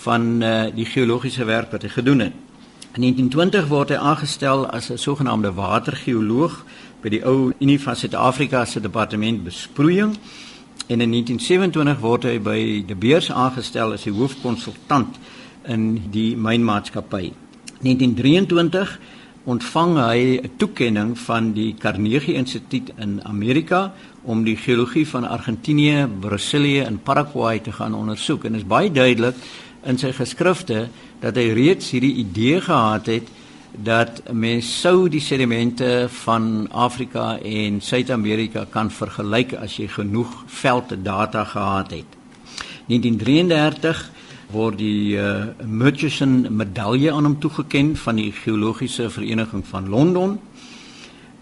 van 0.04 0.42
uh, 0.42 0.54
die 0.76 0.88
geologiese 0.88 1.46
werk 1.46 1.74
wat 1.76 1.84
hy 1.84 1.92
gedoen 1.92 2.28
het. 2.28 2.40
In 2.94 3.02
1920 3.02 3.68
word 3.72 3.92
hy 3.92 3.98
aangestel 3.98 4.68
as 4.70 4.92
'n 4.92 4.98
sogenaamde 4.98 5.52
watergeoloog 5.58 6.64
by 7.02 7.10
die 7.10 7.24
ou 7.26 7.52
Unie 7.60 7.80
van 7.82 7.96
Suid-Afrika 7.96 8.66
se 8.66 8.80
departement 8.80 9.44
besproeiing 9.44 10.16
en 10.94 11.02
in 11.02 11.10
1927 11.10 12.02
word 12.04 12.28
hy 12.30 12.38
by 12.44 12.60
die 12.86 12.98
Beers 12.98 13.32
aangestel 13.34 13.96
as 13.96 14.04
die 14.06 14.14
hoofkonsultant 14.14 15.16
in 15.74 15.88
die 16.14 16.36
mynmaatskappy. 16.38 17.32
1923 17.82 18.92
ontvang 19.50 19.98
hy 19.98 20.20
'n 20.38 20.52
toekenning 20.58 21.18
van 21.18 21.54
die 21.54 21.74
Carnegie 21.80 22.36
Instituut 22.36 22.94
in 22.98 23.20
Amerika 23.26 23.94
om 24.24 24.44
die 24.44 24.56
geologie 24.56 25.08
van 25.08 25.26
Argentinië, 25.26 26.08
Brasilië 26.08 26.86
en 26.86 27.02
Paraguay 27.02 27.60
te 27.60 27.72
gaan 27.72 27.96
ondersoek 27.96 28.46
en 28.46 28.56
is 28.56 28.68
baie 28.68 28.92
duidelik 28.92 29.36
in 29.84 29.98
sy 29.98 30.12
geskrifte 30.12 30.90
dat 31.20 31.36
hy 31.36 31.54
reeds 31.54 31.92
hierdie 31.92 32.16
idee 32.16 32.62
gehad 32.62 33.06
het 33.06 33.28
dat 33.74 34.22
mens 34.32 34.68
sou 34.82 35.10
die 35.10 35.22
sedimente 35.22 36.06
van 36.24 36.68
Afrika 36.72 37.38
en 37.42 37.82
Suid-Amerika 37.82 38.68
kan 38.70 38.92
vergelyk 38.92 39.56
as 39.58 39.78
jy 39.80 39.88
genoeg 39.90 40.44
velddata 40.46 41.44
gehad 41.44 41.92
het. 41.92 42.18
1933 42.88 44.12
word 44.54 44.78
die 44.78 45.18
uh, 45.18 45.50
Murchison 45.66 46.46
medalje 46.54 47.12
aan 47.12 47.26
hom 47.26 47.40
toegekend 47.42 47.98
van 48.00 48.20
die 48.22 48.32
geologiese 48.44 49.10
vereniging 49.10 49.66
van 49.66 49.90
Londen. 49.90 50.38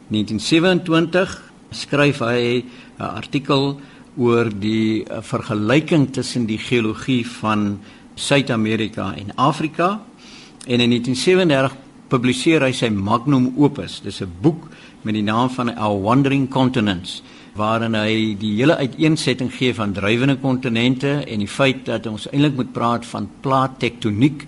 1927 0.08 1.52
skryf 1.72 2.20
hy 2.20 2.64
'n 3.00 3.04
artikel 3.04 3.80
oor 4.16 4.48
die 4.60 5.04
uh, 5.04 5.20
vergelyking 5.22 6.14
tussen 6.14 6.46
die 6.46 6.60
geologie 6.60 7.28
van 7.28 7.80
Suid-Amerika 8.16 9.14
en 9.16 9.36
Afrika 9.36 10.00
en 10.68 10.80
in 10.80 10.90
1937 10.90 11.91
publiseer 12.12 12.66
hy 12.66 12.74
sy 12.76 12.90
magnum 12.92 13.54
opus. 13.58 14.02
Dis 14.04 14.22
'n 14.22 14.32
boek 14.42 14.68
met 15.04 15.14
die 15.14 15.24
naam 15.24 15.50
van 15.50 15.70
Our 15.78 16.02
Wandering 16.02 16.50
Continents 16.50 17.22
waarin 17.56 17.96
hy 17.96 18.36
die 18.40 18.56
hele 18.56 18.78
uiteensetting 18.80 19.52
gee 19.52 19.74
van 19.76 19.94
drywende 19.94 20.38
kontinente 20.40 21.24
en 21.28 21.40
die 21.44 21.52
feit 21.52 21.86
dat 21.86 22.08
ons 22.08 22.30
eintlik 22.32 22.56
moet 22.56 22.74
praat 22.74 23.06
van 23.06 23.30
plaattektoniek 23.44 24.48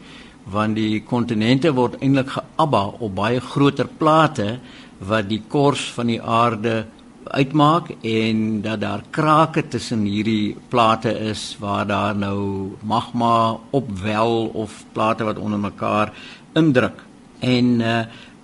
want 0.54 0.76
die 0.76 1.02
kontinente 1.08 1.72
word 1.76 2.00
eintlik 2.02 2.32
geabba 2.38 2.84
op 3.00 3.16
baie 3.16 3.40
groter 3.40 3.88
plate 3.88 4.60
wat 5.00 5.30
die 5.30 5.42
kors 5.48 5.84
van 5.96 6.08
die 6.08 6.22
aarde 6.22 6.86
uitmaak 7.28 7.92
en 8.04 8.62
dat 8.62 8.82
daar 8.82 9.04
krake 9.12 9.68
tussen 9.68 10.04
hierdie 10.08 10.56
plate 10.70 11.12
is 11.32 11.56
waar 11.60 11.88
daar 11.88 12.16
nou 12.16 12.76
magma 12.84 13.58
opwel 13.72 14.52
of 14.54 14.84
plate 14.94 15.24
wat 15.24 15.40
onder 15.40 15.60
mekaar 15.60 16.14
indruk. 16.56 17.13
En 17.44 17.80
uh 17.82 18.04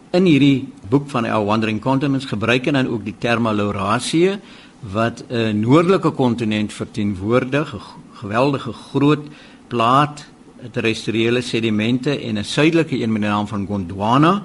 in 0.10 0.26
hierdie 0.26 0.66
boek 0.90 1.04
van 1.12 1.28
Our 1.30 1.46
Wandering 1.46 1.78
Continents 1.84 2.26
gebruik 2.26 2.66
hy 2.66 2.72
dan 2.74 2.88
ook 2.90 3.04
die 3.06 3.14
term 3.22 3.46
Laurasie 3.46 4.40
wat 4.82 5.22
'n 5.30 5.60
noordelike 5.60 6.10
kontinent 6.18 6.74
verteenwoordig, 6.74 7.76
'n 7.76 8.18
geweldige 8.18 8.74
groot 8.74 9.28
plaat 9.68 10.26
terrestriële 10.72 11.42
sedimente 11.42 12.20
en 12.20 12.38
'n 12.38 12.44
suidelike 12.44 12.98
een 12.98 13.12
met 13.12 13.22
die 13.22 13.30
naam 13.30 13.48
van 13.48 13.68
Gondwana 13.68 14.44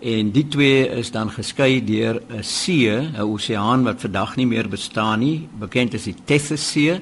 en 0.00 0.30
die 0.30 0.48
twee 0.48 0.88
is 0.88 1.10
dan 1.10 1.30
geskei 1.30 1.84
deur 1.84 2.20
'n 2.28 2.42
see, 2.42 2.90
'n 2.90 3.20
oseaan 3.20 3.84
wat 3.84 4.00
vandag 4.00 4.36
nie 4.36 4.46
meer 4.46 4.68
bestaan 4.68 5.18
nie, 5.18 5.48
bekend 5.58 5.94
as 5.94 6.04
die 6.04 6.16
Tethys 6.24 6.70
See. 6.70 7.00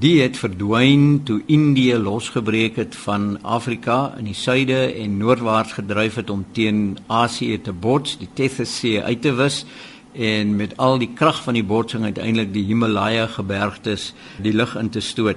Die 0.00 0.22
het 0.22 0.38
verdwyn 0.40 1.20
toe 1.28 1.42
Indië 1.52 1.98
losgebreek 2.00 2.76
het 2.80 2.96
van 2.96 3.36
Afrika 3.42 4.14
in 4.18 4.24
die 4.30 4.34
suide 4.34 4.78
en 4.96 5.18
noordwaarts 5.20 5.76
gedryf 5.76 6.14
het 6.14 6.30
om 6.30 6.46
teen 6.56 6.96
Asië 7.06 7.60
te 7.60 7.72
bots, 7.72 8.16
die 8.18 8.28
Tethys 8.32 8.72
See 8.78 9.02
uit 9.02 9.20
te 9.22 9.34
wis 9.36 9.64
en 10.12 10.56
met 10.56 10.76
al 10.76 10.98
die 10.98 11.10
krag 11.14 11.42
van 11.44 11.54
die 11.54 11.64
botsing 11.64 12.04
uiteindelik 12.04 12.52
die 12.52 12.64
Himalaya 12.64 13.26
gebergtes 13.26 14.12
die 14.40 14.52
lug 14.52 14.74
in 14.80 14.88
te 14.90 15.00
stoot. 15.00 15.36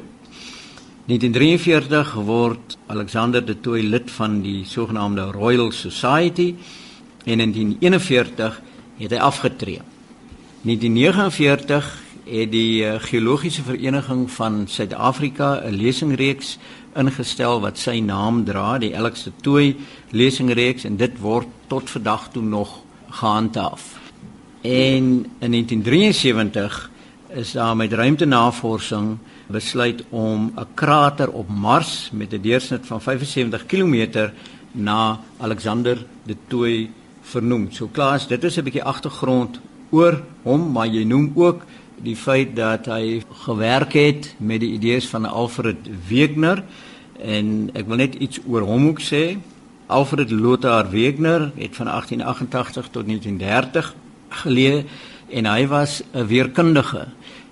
1943 1.06 2.14
word 2.26 2.78
Alexander 2.88 3.46
de 3.46 3.60
Tooy 3.60 3.84
lid 3.84 4.08
van 4.12 4.40
die 4.42 4.64
sogenaamde 4.66 5.28
Royal 5.36 5.72
Society 5.72 6.56
en 7.26 7.40
in 7.40 7.52
1941 7.52 8.62
het 8.98 9.12
hy 9.12 9.20
afgetree. 9.20 9.82
1949 10.64 12.05
het 12.26 12.52
die 12.52 12.86
eh, 12.86 13.00
geologiese 13.00 13.64
vereniging 13.64 14.32
van 14.32 14.68
Suid-Afrika 14.68 15.62
'n 15.66 15.76
lesingreeks 15.76 16.58
ingestel 16.96 17.60
wat 17.62 17.78
sy 17.78 18.00
naam 18.00 18.44
dra, 18.46 18.78
die 18.78 18.98
Alex 18.98 19.24
de 19.24 19.32
Tooy 19.42 19.76
lesingreeks 20.10 20.84
en 20.84 20.98
dit 20.98 21.20
word 21.20 21.48
tot 21.68 21.90
vandag 21.90 22.30
toe 22.32 22.44
nog 22.44 22.82
gehandhaaf. 23.10 24.00
En 24.62 25.26
in 25.40 25.52
1973 25.52 26.92
is 27.30 27.52
daar 27.52 27.76
met 27.76 27.94
ruimtenavorsing 27.94 29.18
besluit 29.48 30.04
om 30.10 30.52
'n 30.56 30.68
krater 30.74 31.32
op 31.32 31.50
Mars 31.50 32.10
met 32.12 32.34
'n 32.34 32.42
deursnit 32.42 32.86
van 32.86 33.02
75 33.02 33.66
km 33.66 34.30
na 34.72 35.20
Alexander 35.38 36.06
de 36.24 36.36
Tooy 36.48 36.90
vernoem. 37.22 37.72
So 37.72 37.88
klaas, 37.92 38.28
dit 38.28 38.44
is 38.44 38.58
'n 38.58 38.64
bietjie 38.64 38.84
agtergrond 38.84 39.60
oor 39.90 40.24
hom, 40.42 40.72
maar 40.72 40.88
jy 40.88 41.04
noem 41.04 41.32
ook 41.36 41.62
die 42.04 42.16
feit 42.16 42.56
dat 42.56 42.90
hy 42.92 43.22
gewerk 43.46 43.94
het 43.94 44.34
met 44.38 44.60
die 44.64 44.74
idees 44.76 45.08
van 45.10 45.26
Alfred 45.26 45.88
Wegener 46.08 46.64
en 47.20 47.70
ek 47.74 47.88
wil 47.88 48.02
net 48.04 48.16
iets 48.20 48.42
oor 48.48 48.66
hom 48.68 48.90
ook 48.92 49.02
sê. 49.02 49.38
Alfred 49.88 50.32
Lothar 50.32 50.90
Wegener 50.90 51.52
het 51.56 51.76
van 51.78 51.88
1888 51.88 52.90
tot 52.92 53.06
1930 53.06 53.94
geleë 54.44 54.84
en 55.30 55.46
hy 55.46 55.68
was 55.68 56.02
'n 56.14 56.28
weerkundige 56.28 57.08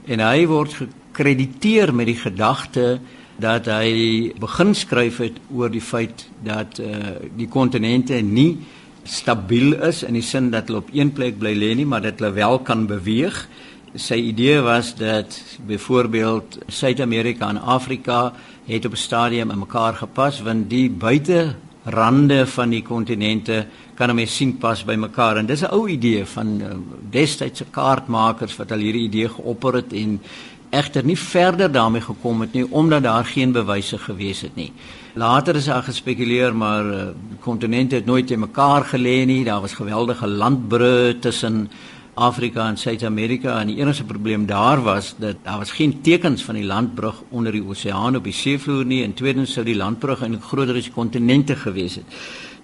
en 0.05 0.19
hy 0.19 0.45
word 0.47 0.73
gekrediteer 0.73 1.93
met 1.93 2.05
die 2.05 2.19
gedagte 2.19 2.99
dat 3.37 3.65
hy 3.65 4.33
begin 4.39 4.75
skryf 4.75 5.17
het 5.17 5.37
oor 5.53 5.69
die 5.69 5.81
feit 5.81 6.29
dat 6.43 6.79
uh, 6.79 7.17
die 7.35 7.47
kontinente 7.47 8.21
nie 8.21 8.57
stabiel 9.03 9.73
is 9.83 10.03
in 10.03 10.13
die 10.13 10.23
sin 10.23 10.51
dat 10.51 10.69
hulle 10.69 10.83
op 10.83 10.91
een 10.93 11.11
plek 11.11 11.39
bly 11.39 11.53
lê 11.55 11.73
nie, 11.75 11.85
maar 11.85 12.01
dat 12.01 12.19
hulle 12.19 12.31
wel 12.37 12.59
kan 12.59 12.85
beweeg. 12.87 13.47
Sy 13.93 14.15
idee 14.17 14.57
was 14.65 14.95
dat 14.97 15.41
byvoorbeeld 15.65 16.57
Suid-Amerika 16.67 17.49
en 17.49 17.61
Afrika 17.61 18.33
het 18.65 18.85
op 18.85 18.91
'n 18.91 18.95
stadium 18.95 19.51
in 19.51 19.59
mekaar 19.59 19.93
gepas 19.93 20.41
want 20.41 20.69
die 20.69 20.89
buite 20.89 21.55
rande 21.83 22.47
van 22.47 22.69
die 22.69 22.81
kontinente 22.81 23.67
kan 23.93 24.09
'n 24.09 24.15
mens 24.15 24.35
sien 24.35 24.57
pas 24.57 24.83
by 24.83 24.95
mekaar 24.95 25.37
en 25.37 25.45
dis 25.45 25.61
'n 25.61 25.71
ou 25.71 25.87
idee 25.87 26.25
van 26.25 26.61
uh, 26.61 26.67
destydse 27.09 27.65
kaartmakers 27.69 28.55
wat 28.55 28.71
al 28.71 28.77
hierdie 28.77 29.03
idee 29.03 29.29
geopper 29.29 29.73
het 29.73 29.93
en 29.93 30.21
egter 30.69 31.05
nie 31.05 31.17
verder 31.17 31.71
daarmee 31.71 32.01
gekom 32.01 32.41
het 32.41 32.53
nie 32.53 32.65
omdat 32.71 33.03
daar 33.03 33.25
geen 33.25 33.51
bewyse 33.51 33.97
gewees 33.97 34.41
het 34.41 34.55
nie. 34.55 34.71
Later 35.13 35.55
is 35.55 35.65
daar 35.65 35.83
gespekuleer 35.83 36.55
maar 36.55 36.85
uh, 36.85 37.07
kontinente 37.39 37.95
het 37.95 38.05
nooit 38.05 38.27
te 38.27 38.37
mekaar 38.37 38.85
gelê 38.85 39.25
nie. 39.25 39.43
Daar 39.43 39.61
was 39.61 39.73
geweldige 39.73 40.27
landbrûe 40.27 41.19
tussen 41.19 41.69
Afrika 42.13 42.67
en 42.69 42.77
Suid-Amerika 42.77 43.55
en 43.59 43.71
die 43.71 43.79
enigste 43.79 44.03
probleem 44.05 44.45
daar 44.45 44.81
was 44.85 45.15
dat 45.17 45.39
daar 45.43 45.57
was 45.57 45.71
geen 45.71 46.01
tekens 46.01 46.43
van 46.43 46.55
die 46.55 46.65
landbrug 46.65 47.23
onder 47.29 47.51
die 47.51 47.63
oseaan 47.65 48.15
op 48.15 48.23
die 48.23 48.33
seevloer 48.33 48.85
nie 48.85 49.03
en 49.03 49.13
tweedens 49.13 49.53
sou 49.53 49.65
die 49.65 49.77
landbrug 49.77 50.21
eintlik 50.21 50.45
groter 50.45 50.77
as 50.77 50.89
die 50.89 50.93
kontinente 50.93 51.55
gewees 51.55 51.95
het. 51.95 52.19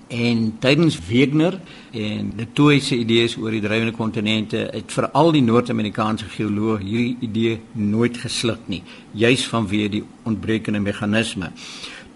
En 0.10 0.58
tydens 0.62 1.00
Wegener 1.08 1.60
en 1.92 2.32
die 2.38 2.48
twee 2.54 2.80
se 2.82 2.98
idees 2.98 3.38
oor 3.38 3.54
die 3.54 3.62
drywende 3.62 3.94
kontinente 3.98 4.68
het 4.74 4.94
veral 4.94 5.34
die 5.34 5.44
Noord-Amerikaanse 5.46 6.30
geoloog 6.30 6.86
hierdie 6.86 7.18
idee 7.26 7.60
nooit 7.74 8.18
gesluk 8.18 8.70
nie, 8.70 8.84
juis 9.18 9.48
vanweë 9.50 9.90
die 9.98 10.04
ontbrekende 10.30 10.82
meganisme. 10.82 11.52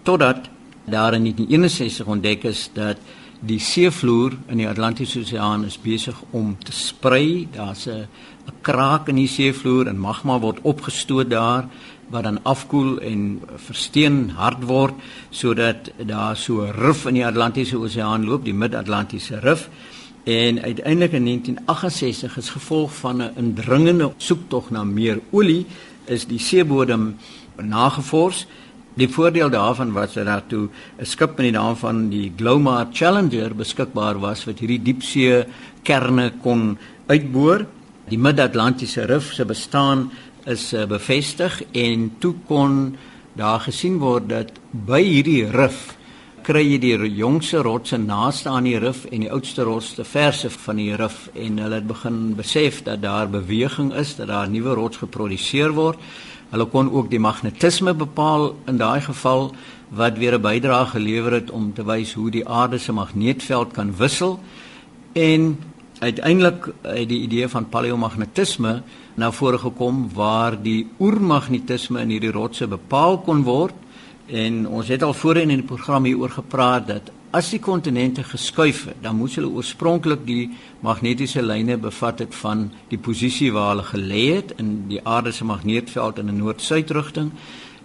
Totdat 0.02 0.50
daar 0.84 1.14
in 1.14 1.26
1961 1.26 2.06
ontdek 2.06 2.44
is 2.44 2.70
dat 2.74 2.98
die 3.46 3.60
seevloer 3.60 4.32
in 4.48 4.60
die 4.62 4.68
Atlantiese 4.68 5.20
Oseaan 5.20 5.64
is 5.68 5.76
besig 5.80 6.16
om 6.32 6.54
te 6.64 6.72
sprei. 6.72 7.48
Daar's 7.52 7.86
'n 7.86 8.06
'n 8.46 8.52
kraak 8.62 9.08
in 9.08 9.16
die 9.16 9.28
seevloer 9.28 9.86
en 9.86 9.98
magma 9.98 10.38
word 10.40 10.58
opgestoot 10.62 11.30
daar 11.30 11.68
wat 12.10 12.22
dan 12.22 12.42
afkoel 12.42 13.00
en 13.00 13.42
versteen 13.56 14.30
hard 14.30 14.64
word 14.64 14.94
sodat 15.30 15.90
daar 16.06 16.36
so 16.36 16.62
'n 16.62 16.72
rif 16.72 17.06
in 17.06 17.14
die 17.14 17.26
Atlantiese 17.26 17.76
Oseaan 17.78 18.24
loop, 18.24 18.44
die 18.44 18.54
Mid-Atlantiese 18.54 19.38
rif. 19.38 19.68
En 20.24 20.62
uiteindelik 20.62 21.12
in 21.12 21.24
1968 21.24 22.36
is 22.36 22.48
gevolg 22.48 22.94
van 22.94 23.22
'n 23.22 23.32
indringende 23.36 24.12
soektog 24.16 24.70
na 24.70 24.84
meer 24.84 25.20
olie 25.30 25.66
is 26.04 26.26
die 26.26 26.38
seebodem 26.38 27.16
nagevors. 27.62 28.46
Die 28.94 29.08
voordeel 29.10 29.50
daarvan 29.50 29.90
was 29.92 30.14
dat 30.14 30.26
daar 30.26 30.46
toe 30.46 30.68
'n 30.98 31.04
skip 31.04 31.36
met 31.36 31.50
die 31.50 31.58
naam 31.58 31.76
van 31.76 32.08
die 32.08 32.32
Glomar 32.36 32.86
Challenger 32.92 33.54
beskikbaar 33.54 34.20
was 34.20 34.44
wat 34.44 34.58
hierdie 34.58 34.82
diepsee 34.82 35.44
kerne 35.82 36.32
kon 36.42 36.78
uitboor. 37.06 37.66
Die 38.08 38.18
Mid-Atlantiese 38.18 39.04
rif 39.04 39.32
se 39.32 39.44
bestaan 39.44 40.10
is 40.46 40.72
uh, 40.72 40.86
bevestig 40.86 41.62
en 41.72 42.12
toe 42.18 42.34
kon 42.46 42.96
daar 43.32 43.60
gesien 43.60 43.98
word 43.98 44.28
dat 44.28 44.52
by 44.70 45.02
hierdie 45.02 45.50
rif 45.50 45.96
kry 46.44 46.60
jy 46.60 46.78
die 46.78 47.14
jongste 47.16 47.62
rotse 47.64 47.96
naaste 47.96 48.48
aan 48.48 48.64
die 48.64 48.78
rif 48.78 49.06
en 49.10 49.24
die 49.24 49.30
oudste 49.32 49.64
rots 49.64 49.94
te 49.94 50.04
verse 50.04 50.50
van 50.50 50.76
die 50.76 50.94
rif 50.94 51.30
en 51.34 51.58
hulle 51.58 51.74
het 51.80 51.86
begin 51.88 52.34
besef 52.36 52.82
dat 52.84 53.00
daar 53.02 53.30
beweging 53.32 53.94
is 53.94 54.16
dat 54.16 54.28
daar 54.28 54.48
nuwe 54.48 54.74
rots 54.74 54.96
geproduseer 54.96 55.72
word. 55.72 55.98
Hulle 56.50 56.66
kon 56.70 56.90
ook 56.92 57.10
die 57.10 57.20
magnetisme 57.20 57.94
bepaal 57.94 58.52
in 58.66 58.76
daai 58.76 59.00
geval 59.00 59.54
wat 59.88 60.18
weer 60.18 60.34
'n 60.34 60.42
bydrae 60.42 60.86
gelewer 60.86 61.32
het 61.32 61.50
om 61.50 61.72
te 61.72 61.84
wys 61.84 62.12
hoe 62.12 62.30
die 62.30 62.48
aarde 62.48 62.78
se 62.78 62.92
magneetveld 62.92 63.72
kan 63.72 63.96
wissel. 63.96 64.40
En 65.12 65.58
uiteindelik 65.98 66.72
het 66.82 67.08
die 67.08 67.20
idee 67.20 67.48
van 67.48 67.68
paleomagnetisme 67.68 68.82
na 69.14 69.32
vore 69.32 69.58
gekom 69.58 70.08
waar 70.14 70.62
die 70.62 70.86
oermagnetisme 70.98 72.00
in 72.00 72.08
hierdie 72.08 72.32
rotse 72.32 72.66
bepaal 72.66 73.18
kon 73.18 73.42
word. 73.42 73.74
En 74.26 74.68
ons 74.68 74.88
het 74.88 75.02
al 75.02 75.14
voorheen 75.14 75.50
in 75.50 75.62
die 75.62 75.66
program 75.66 76.04
hieroor 76.04 76.30
gepraat 76.30 76.86
dat 76.86 77.10
as 77.34 77.50
die 77.50 77.58
kontinente 77.58 78.22
geskuif 78.22 78.84
het 78.86 79.02
dan 79.02 79.16
moes 79.18 79.34
hulle 79.34 79.50
oorspronklik 79.50 80.22
die 80.26 80.52
magnetiese 80.86 81.42
lyne 81.42 81.76
bevat 81.82 82.22
het 82.22 82.34
van 82.38 82.68
die 82.92 82.98
posisie 82.98 83.50
waar 83.52 83.72
hulle 83.72 83.86
gelê 83.88 84.24
het 84.36 84.54
in 84.62 84.74
die 84.88 85.00
aarde 85.02 85.32
se 85.32 85.44
magneetveld 85.44 86.18
in 86.18 86.30
'n 86.30 86.38
noord-suid 86.38 86.90
rigting 86.90 87.32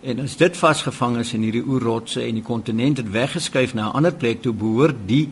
en 0.01 0.19
as 0.19 0.37
dit 0.37 0.57
vasgevang 0.57 1.17
is 1.17 1.33
in 1.33 1.41
hierdie 1.41 1.65
oerrotse 1.65 2.21
en 2.21 2.35
die 2.35 2.43
kontinent 2.43 2.97
het 2.97 3.11
weggeskuif 3.11 3.73
na 3.73 3.89
'n 3.89 3.95
ander 3.97 4.13
plek 4.13 4.41
toe 4.41 4.53
behoort 4.53 5.07
die 5.07 5.29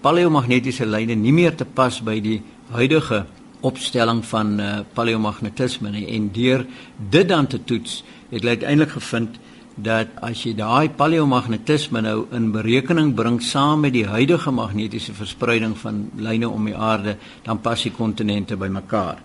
paleomagnetiese 0.00 0.86
lyne 0.86 1.14
nie 1.14 1.32
meer 1.32 1.54
te 1.54 1.64
pas 1.64 2.00
by 2.00 2.20
die 2.20 2.42
huidige 2.70 3.24
opstelling 3.60 4.24
van 4.24 4.60
uh, 4.60 4.78
paleomagnetisme 4.94 5.90
nie. 5.90 6.06
En 6.06 6.30
deur 6.32 6.66
dit 7.10 7.28
dan 7.28 7.46
te 7.46 7.64
toets 7.64 8.02
het 8.28 8.40
hulle 8.40 8.56
uiteindelik 8.56 8.90
gevind 8.90 9.38
dat 9.76 10.14
as 10.24 10.40
jy 10.46 10.54
daai 10.56 10.88
paleomagnetisme 10.96 12.00
nou 12.00 12.26
in 12.32 12.48
berekening 12.52 13.12
bring 13.14 13.42
saam 13.44 13.82
met 13.84 13.92
die 13.92 14.06
huidige 14.08 14.50
magnetiese 14.50 15.12
verspreiding 15.12 15.76
van 15.76 16.06
lyne 16.16 16.48
om 16.48 16.64
die 16.64 16.76
aarde 16.76 17.16
dan 17.44 17.60
pas 17.60 17.82
die 17.84 17.92
kontinente 17.92 18.56
bymekaar. 18.56 19.20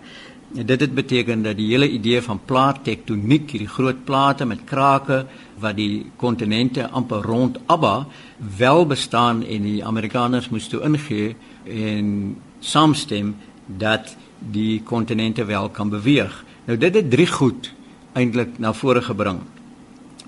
En 0.52 0.66
dit 0.66 0.80
het 0.80 0.94
beteken 0.94 1.42
dat 1.42 1.56
die 1.56 1.70
hele 1.70 1.88
idee 1.88 2.20
van 2.22 2.40
plaattektoniek, 2.44 3.50
hierdie 3.50 3.68
groot 3.68 4.04
plate 4.04 4.44
met 4.44 4.66
krake 4.68 5.22
wat 5.58 5.76
die 5.76 6.10
kontinente 6.20 6.84
amper 6.90 7.24
rond 7.24 7.56
Abba 7.66 8.06
wel 8.58 8.84
bestaan 8.86 9.40
en 9.42 9.62
die 9.64 9.84
Amerikaners 9.84 10.50
moes 10.52 10.68
toe 10.68 10.82
ingee 10.84 11.36
en 11.64 12.36
saamstem 12.60 13.32
dat 13.66 14.16
die 14.38 14.82
kontinente 14.84 15.44
wel 15.44 15.70
kan 15.70 15.88
beweeg. 15.88 16.44
Nou 16.66 16.76
dit 16.78 16.94
het 16.94 17.10
drie 17.10 17.26
goed 17.26 17.72
eintlik 18.12 18.58
na 18.58 18.74
vore 18.76 19.00
gebring. 19.02 19.40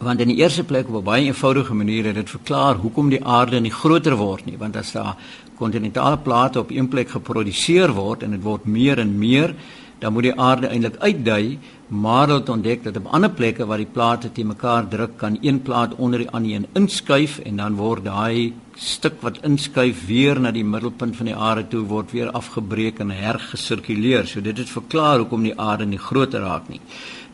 Want 0.04 0.20
in 0.20 0.28
die 0.28 0.36
eerste 0.36 0.64
plek 0.64 0.88
op 0.88 1.00
'n 1.00 1.04
baie 1.04 1.24
eenvoudige 1.24 1.74
manier 1.74 2.04
het 2.04 2.14
dit 2.14 2.30
verklaar 2.30 2.74
hoekom 2.74 3.08
die 3.08 3.24
aarde 3.24 3.60
nie 3.60 3.72
groter 3.72 4.16
word 4.16 4.44
nie, 4.44 4.58
want 4.58 4.76
as 4.76 4.92
daar 4.92 5.16
kontinentale 5.56 6.18
plate 6.18 6.58
op 6.58 6.70
een 6.70 6.88
plek 6.88 7.08
geproduseer 7.08 7.92
word 7.92 8.22
en 8.22 8.30
dit 8.30 8.42
word 8.42 8.64
meer 8.64 8.98
en 8.98 9.18
meer, 9.18 9.54
dan 9.98 10.12
moet 10.12 10.22
die 10.22 10.40
aarde 10.40 10.66
eintlik 10.66 10.96
uitdui, 10.96 11.58
maar 11.88 12.26
hulle 12.26 12.40
het 12.40 12.48
ontdek 12.48 12.84
dat 12.84 12.96
op 12.96 13.06
ander 13.06 13.30
plekke 13.30 13.66
waar 13.66 13.80
die 13.80 13.92
plate 13.92 14.32
te 14.32 14.44
mekaar 14.44 14.88
druk, 14.88 15.16
kan 15.16 15.38
een 15.40 15.62
plaat 15.62 15.94
onder 15.94 16.18
die 16.18 16.30
ander 16.30 16.50
een 16.50 16.66
inskuif 16.74 17.38
en 17.38 17.56
dan 17.56 17.76
word 17.76 18.04
daai 18.04 18.52
stuk 18.74 19.20
wat 19.22 19.38
inskuif 19.42 20.06
weer 20.06 20.40
na 20.40 20.50
die 20.50 20.64
middelpunt 20.64 21.16
van 21.16 21.26
die 21.26 21.36
aarde 21.36 21.68
toe 21.68 21.84
word 21.86 22.12
weer 22.12 22.30
afgebreek 22.30 22.98
en 22.98 23.10
hergesirkuleer. 23.10 24.26
So 24.26 24.40
dit 24.40 24.58
het 24.58 24.68
verklaar 24.68 25.18
hoekom 25.18 25.42
die 25.42 25.58
aarde 25.58 25.86
nie 25.86 25.98
groter 25.98 26.40
raak 26.40 26.68
nie. 26.68 26.80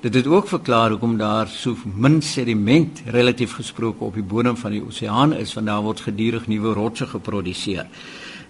Dit 0.01 0.15
het 0.15 0.27
ook 0.27 0.49
verklaar 0.49 0.91
hoekom 0.91 1.19
daar 1.21 1.49
so 1.49 1.77
min 1.95 2.23
sediment 2.23 3.03
relatief 3.07 3.53
gesproke 3.53 4.05
op 4.05 4.15
die 4.17 4.25
bodem 4.25 4.57
van 4.57 4.73
die 4.73 4.81
oseaan 4.81 5.35
is 5.37 5.53
want 5.55 5.67
daar 5.67 5.83
word 5.85 6.01
gedurig 6.01 6.47
nuwe 6.49 6.73
rotse 6.73 7.07
geproduseer. 7.07 7.85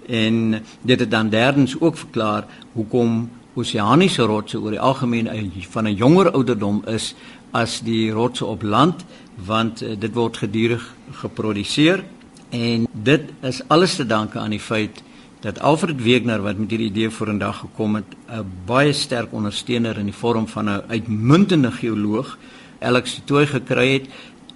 En 0.07 0.62
dit 0.83 1.00
het 1.00 1.11
dan 1.11 1.28
derdens 1.28 1.75
ook 1.80 1.97
verklaar 1.97 2.47
hoekom 2.73 3.30
oseaniese 3.54 4.23
rotse 4.23 4.61
oor 4.61 4.71
die 4.71 4.80
algemeen 4.80 5.50
van 5.71 5.88
'n 5.88 5.95
jonger 5.95 6.30
ouderdom 6.30 6.83
is 6.87 7.14
as 7.50 7.80
die 7.80 8.11
rotse 8.11 8.45
op 8.45 8.62
land 8.62 9.04
want 9.35 9.83
uh, 9.83 9.99
dit 9.99 10.14
word 10.14 10.37
gedurig 10.37 10.95
geproduseer 11.11 12.04
en 12.50 12.87
dit 12.92 13.23
is 13.42 13.62
alles 13.66 13.97
te 13.97 14.07
danke 14.07 14.38
aan 14.38 14.50
die 14.50 14.61
feit 14.61 15.02
dat 15.40 15.61
Alfred 15.61 16.02
Wegener 16.02 16.42
wat 16.42 16.59
met 16.59 16.70
hierdie 16.70 16.90
idee 16.90 17.11
vorendag 17.11 17.59
gekom 17.64 17.94
het 17.94 18.16
'n 18.28 18.44
baie 18.66 18.92
sterk 18.92 19.32
ondersteuner 19.32 19.99
in 19.99 20.04
die 20.04 20.20
vorm 20.23 20.49
van 20.49 20.68
'n 20.68 20.82
uitmuntende 20.88 21.70
geoloog 21.73 22.38
Alex 22.80 23.20
Tooi 23.25 23.47
gekry 23.47 23.92
het. 23.92 24.09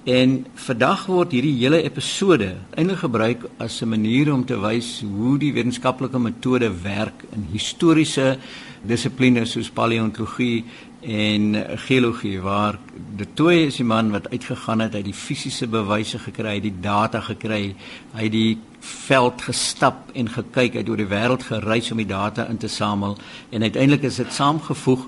En 0.05 0.47
vandag 0.55 1.07
word 1.07 1.33
hierdie 1.33 1.57
hele 1.57 1.83
episode 1.83 2.55
eintlik 2.77 2.99
gebruik 2.99 3.45
as 3.57 3.81
'n 3.81 3.89
manier 3.89 4.33
om 4.33 4.45
te 4.45 4.61
wys 4.61 5.05
hoe 5.17 5.39
die 5.39 5.53
wetenskaplike 5.53 6.19
metode 6.19 6.71
werk 6.83 7.25
in 7.33 7.47
historiese 7.53 8.39
dissiplines 8.83 9.51
soos 9.51 9.71
paleontologie 9.71 10.65
en 11.05 11.57
geologie 11.85 12.41
waar 12.41 12.79
die 13.17 13.27
twee 13.37 13.67
is 13.67 13.77
die 13.77 13.85
man 13.85 14.11
wat 14.11 14.31
uitgegaan 14.31 14.81
het 14.81 14.95
uit 14.95 15.05
die 15.05 15.17
fisiese 15.17 15.67
bewyse 15.69 16.19
gekry, 16.19 16.57
die 16.65 16.73
data 16.81 17.21
gekry, 17.21 17.75
hy 18.15 18.23
het 18.23 18.33
die 18.33 18.57
veld 18.81 19.43
gestap 19.45 20.09
en 20.17 20.31
gekyk 20.33 20.79
uit 20.81 20.89
oor 20.89 21.01
die 21.01 21.11
wêreld 21.11 21.45
gereis 21.49 21.91
om 21.93 22.01
die 22.01 22.09
data 22.09 22.49
in 22.49 22.61
te 22.61 22.69
samel 22.69 23.19
en 23.51 23.63
uiteindelik 23.63 24.09
is 24.09 24.21
dit 24.23 24.33
saamgevoeg 24.33 25.05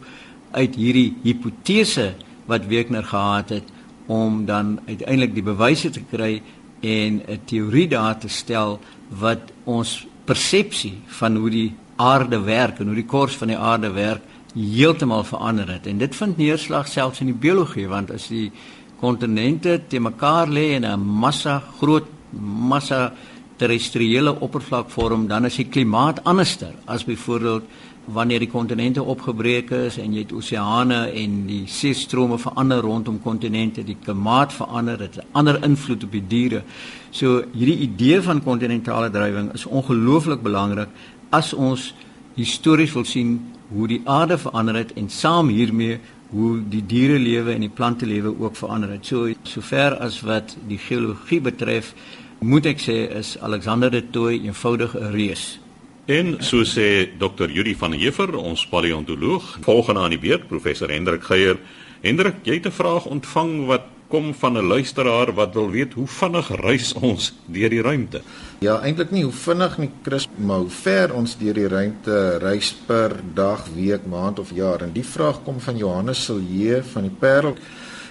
uit 0.56 0.76
hierdie 0.76 1.14
hipotese 1.24 2.12
wat 2.46 2.68
Wegener 2.68 3.04
gehad 3.04 3.56
het 3.56 3.72
om 4.06 4.44
dan 4.46 4.78
uiteindelik 4.86 5.34
die 5.34 5.44
bewyse 5.48 5.90
te 5.90 6.04
kry 6.10 6.42
en 6.80 7.22
'n 7.24 7.40
teorie 7.44 7.88
daar 7.88 8.18
te 8.18 8.28
stel 8.28 8.80
wat 9.08 9.52
ons 9.64 10.06
persepsie 10.24 10.98
van 11.06 11.36
hoe 11.36 11.50
die 11.50 11.74
aarde 11.96 12.40
werk 12.40 12.78
en 12.78 12.86
hoe 12.86 12.94
die 12.94 13.08
kors 13.08 13.36
van 13.36 13.48
die 13.48 13.58
aarde 13.58 13.90
werk 13.90 14.22
heeltemal 14.56 15.24
verander 15.24 15.68
het. 15.68 15.86
En 15.86 15.98
dit 15.98 16.16
vind 16.16 16.36
neerslag 16.36 16.88
selfs 16.88 17.20
in 17.20 17.26
die 17.32 17.40
biologie 17.40 17.88
want 17.88 18.10
as 18.10 18.28
die 18.32 18.50
kontinente 19.00 19.82
te 19.88 20.00
mekaar 20.00 20.48
lê 20.48 20.72
in 20.76 20.84
'n 20.84 21.00
massa 21.00 21.62
groot 21.78 22.06
massa 22.68 23.12
terrestriële 23.56 24.40
oppervlak 24.40 24.90
vorm, 24.90 25.26
dan 25.28 25.44
is 25.44 25.56
die 25.56 25.68
klimaat 25.68 26.24
anderster 26.24 26.74
as 26.84 27.04
byvoorbeeld 27.04 27.64
wanneer 28.04 28.38
die 28.38 28.50
kontinente 28.50 29.02
opgebreek 29.02 29.70
is 29.70 29.96
en 29.98 30.12
jy 30.14 30.22
het 30.22 30.32
oseane 30.32 31.10
en 31.10 31.46
die 31.48 31.64
seestrome 31.66 32.38
verander 32.38 32.80
rondom 32.80 33.18
kontinente, 33.22 33.84
die 33.84 33.96
klimaat 34.04 34.52
verander, 34.52 34.98
dit 34.98 35.16
'n 35.16 35.26
ander 35.32 35.64
invloed 35.64 36.04
op 36.04 36.12
die 36.12 36.26
diere. 36.26 36.62
So 37.10 37.44
hierdie 37.52 37.78
idee 37.78 38.22
van 38.22 38.42
kontinentale 38.42 39.10
drywing 39.10 39.52
is 39.54 39.66
ongelooflik 39.66 40.42
belangrik 40.42 40.88
as 41.30 41.52
ons 41.52 41.94
histories 42.34 42.92
wil 42.92 43.04
sien 43.04 43.40
hoe 43.68 43.88
die 43.88 44.02
aarde 44.04 44.38
verander 44.38 44.74
het 44.74 44.92
en 44.92 45.08
saam 45.10 45.48
hiermee 45.48 45.98
hoe 46.30 46.60
die 46.68 46.82
dierelewe 46.86 47.52
en 47.52 47.60
die 47.60 47.72
plantelewe 47.72 48.34
ook 48.38 48.56
verander 48.56 48.90
het. 48.90 49.06
So 49.06 49.32
sover 49.42 49.96
as 50.02 50.20
wat 50.26 50.56
die 50.68 50.78
geologie 50.78 51.40
betref, 51.40 51.94
moet 52.38 52.66
ek 52.66 52.82
sê 52.82 52.98
is 53.16 53.36
Alexander 53.40 53.90
de 53.90 54.02
Tooy 54.10 54.40
eenvoudig 54.44 54.94
'n 54.94 55.12
reus. 55.12 55.58
En 56.06 56.36
so 56.38 56.62
sê 56.62 57.08
Dr. 57.18 57.50
Yuri 57.50 57.74
van 57.74 57.92
Heever, 57.92 58.36
ons 58.36 58.66
paleontoloog, 58.66 59.58
volgende 59.60 60.00
aan 60.00 60.10
die 60.10 60.18
beurt 60.18 60.46
professor 60.48 60.90
Hendrik 60.90 61.22
Geier. 61.22 61.58
Hendrik, 62.00 62.34
jy 62.42 62.54
het 62.54 62.66
'n 62.66 62.70
vraag 62.70 63.06
ontvang 63.06 63.66
wat 63.66 63.82
kom 64.08 64.34
van 64.34 64.56
'n 64.58 64.66
luisteraar 64.66 65.34
wat 65.34 65.54
wil 65.54 65.70
weet 65.70 65.92
hoe 65.92 66.06
vinnig 66.06 66.48
reis 66.60 66.92
ons 66.92 67.34
deur 67.46 67.70
die 67.70 67.82
ruimte. 67.82 68.20
Ja, 68.58 68.80
eintlik 68.80 69.10
nie 69.10 69.22
hoe 69.22 69.32
vinnig 69.32 69.78
nie, 69.78 69.90
Chris, 70.02 70.28
maar 70.34 70.58
hoe 70.58 70.70
ver 70.70 71.14
ons 71.14 71.38
deur 71.38 71.54
die 71.54 71.68
ruimte 71.68 72.38
reis 72.38 72.76
per 72.86 73.16
dag, 73.34 73.66
week, 73.74 74.06
maand 74.06 74.38
of 74.38 74.50
jaar. 74.54 74.82
En 74.82 74.92
die 74.92 75.04
vraag 75.04 75.42
kom 75.42 75.60
van 75.60 75.76
Johannes 75.76 76.24
Silje 76.24 76.82
van 76.82 77.02
die 77.02 77.16
Parel. 77.18 77.56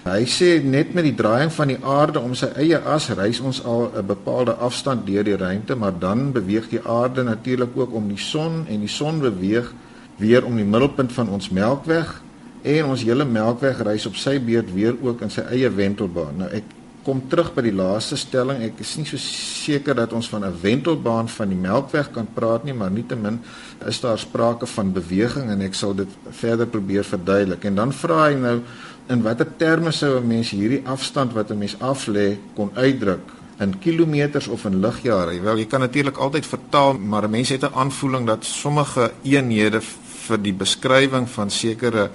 Hy 0.03 0.25
sê 0.25 0.63
net 0.63 0.93
met 0.93 1.03
die 1.03 1.15
draaiing 1.15 1.53
van 1.53 1.67
die 1.67 1.79
aarde 1.81 2.19
om 2.19 2.35
sy 2.35 2.45
eie 2.55 2.77
as 2.77 3.09
reis 3.09 3.39
ons 3.39 3.63
al 3.63 3.91
'n 3.95 4.05
bepaalde 4.05 4.53
afstand 4.53 5.05
deur 5.07 5.23
die 5.23 5.37
ruimte, 5.37 5.75
maar 5.75 5.99
dan 5.99 6.31
beweeg 6.31 6.69
die 6.69 6.81
aarde 6.83 7.23
natuurlik 7.23 7.69
ook 7.75 7.93
om 7.93 8.07
die 8.07 8.17
son 8.17 8.65
en 8.67 8.79
die 8.79 8.87
son 8.87 9.19
beweeg 9.19 9.73
weer 10.17 10.45
om 10.45 10.55
die 10.55 10.65
middelpunt 10.65 11.11
van 11.11 11.29
ons 11.29 11.49
Melkweg 11.49 12.21
en 12.65 12.89
ons 12.93 13.03
hele 13.05 13.25
Melkweg 13.29 13.83
reis 13.85 14.07
op 14.09 14.17
sy 14.17 14.39
beurt 14.41 14.71
weer 14.73 14.95
ook 15.01 15.21
in 15.21 15.33
sy 15.33 15.45
eie 15.53 15.69
wentelbaan. 15.69 16.41
Nou 16.41 16.49
ek 16.49 16.73
kom 17.05 17.21
terug 17.29 17.51
by 17.53 17.61
die 17.67 17.75
laaste 17.75 18.17
stelling. 18.17 18.63
Ek 18.65 18.79
is 18.81 18.95
nie 18.97 19.05
so 19.05 19.19
seker 19.21 19.93
dat 19.93 20.13
ons 20.17 20.29
van 20.31 20.43
'n 20.43 20.57
wentelbaan 20.61 21.29
van 21.29 21.49
die 21.49 21.61
Melkweg 21.67 22.11
kan 22.11 22.27
praat 22.33 22.63
nie, 22.63 22.73
maar 22.73 22.89
nietemin 22.91 23.39
is 23.85 23.99
daar 24.01 24.17
sprake 24.17 24.65
van 24.65 24.93
beweging 24.93 25.51
en 25.51 25.61
ek 25.61 25.73
sal 25.73 25.93
dit 25.93 26.09
verder 26.29 26.65
probeer 26.65 27.03
verduidelik. 27.03 27.65
En 27.65 27.75
dan 27.75 27.93
vra 27.93 28.29
hy 28.29 28.33
nou 28.33 28.61
in 29.09 29.21
watter 29.21 29.47
terme 29.57 29.91
sou 29.91 30.17
'n 30.17 30.27
mens 30.27 30.49
hierdie 30.49 30.81
afstand 30.85 31.33
wat 31.33 31.51
'n 31.51 31.57
mens 31.57 31.75
aflê 31.79 32.37
kon 32.55 32.71
uitdruk? 32.73 33.35
in 33.59 33.79
kilometers 33.79 34.47
of 34.47 34.65
in 34.65 34.81
ligjare. 34.81 35.39
Wel, 35.41 35.57
jy 35.57 35.65
kan 35.65 35.79
natuurlik 35.79 36.17
altyd 36.17 36.45
vertaal, 36.45 36.97
maar 36.97 37.23
'n 37.23 37.31
mens 37.31 37.49
het 37.49 37.63
'n 37.63 37.73
aanvoeling 37.73 38.27
dat 38.27 38.45
sommige 38.45 39.11
eenhede 39.23 39.81
vir 40.27 40.41
die 40.41 40.53
beskrywing 40.53 41.29
van 41.29 41.49
sekere 41.49 42.09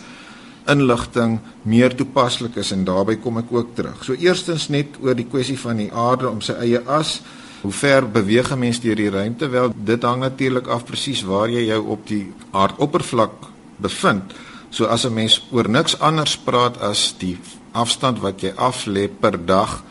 inligting 0.68 1.38
meer 1.62 1.94
toepaslik 1.94 2.56
is 2.56 2.72
en 2.72 2.84
daarbey 2.84 3.16
kom 3.16 3.38
ek 3.38 3.52
ook 3.52 3.74
terug. 3.74 4.04
So 4.04 4.14
eerstens 4.14 4.68
net 4.68 4.98
oor 5.00 5.14
die 5.14 5.28
kwessie 5.28 5.58
van 5.58 5.76
die 5.76 5.90
aarde 5.92 6.28
om 6.28 6.40
sy 6.40 6.56
eie 6.60 6.82
as. 6.86 7.20
Hoe 7.60 7.72
ver 7.72 8.08
beweeg 8.08 8.52
'n 8.52 8.58
mens 8.58 8.80
deur 8.80 8.96
die 8.96 9.10
ruimte? 9.10 9.48
Wel, 9.48 9.72
dit 9.76 10.02
hang 10.02 10.20
natuurlik 10.20 10.66
af 10.66 10.84
presies 10.84 11.22
waar 11.22 11.48
jy 11.48 11.66
jou 11.66 11.86
op 11.86 12.06
die 12.06 12.32
aardoppervlak 12.50 13.32
bevind. 13.76 14.32
So 14.70 14.84
as 14.84 15.04
'n 15.04 15.14
mens 15.14 15.46
oor 15.50 15.68
niks 15.68 15.98
anders 15.98 16.36
praat 16.38 16.80
as 16.80 17.14
die 17.18 17.38
afstand 17.72 18.18
wat 18.18 18.40
jy 18.40 18.52
aflê 18.56 19.08
per 19.20 19.44
dag 19.46 19.82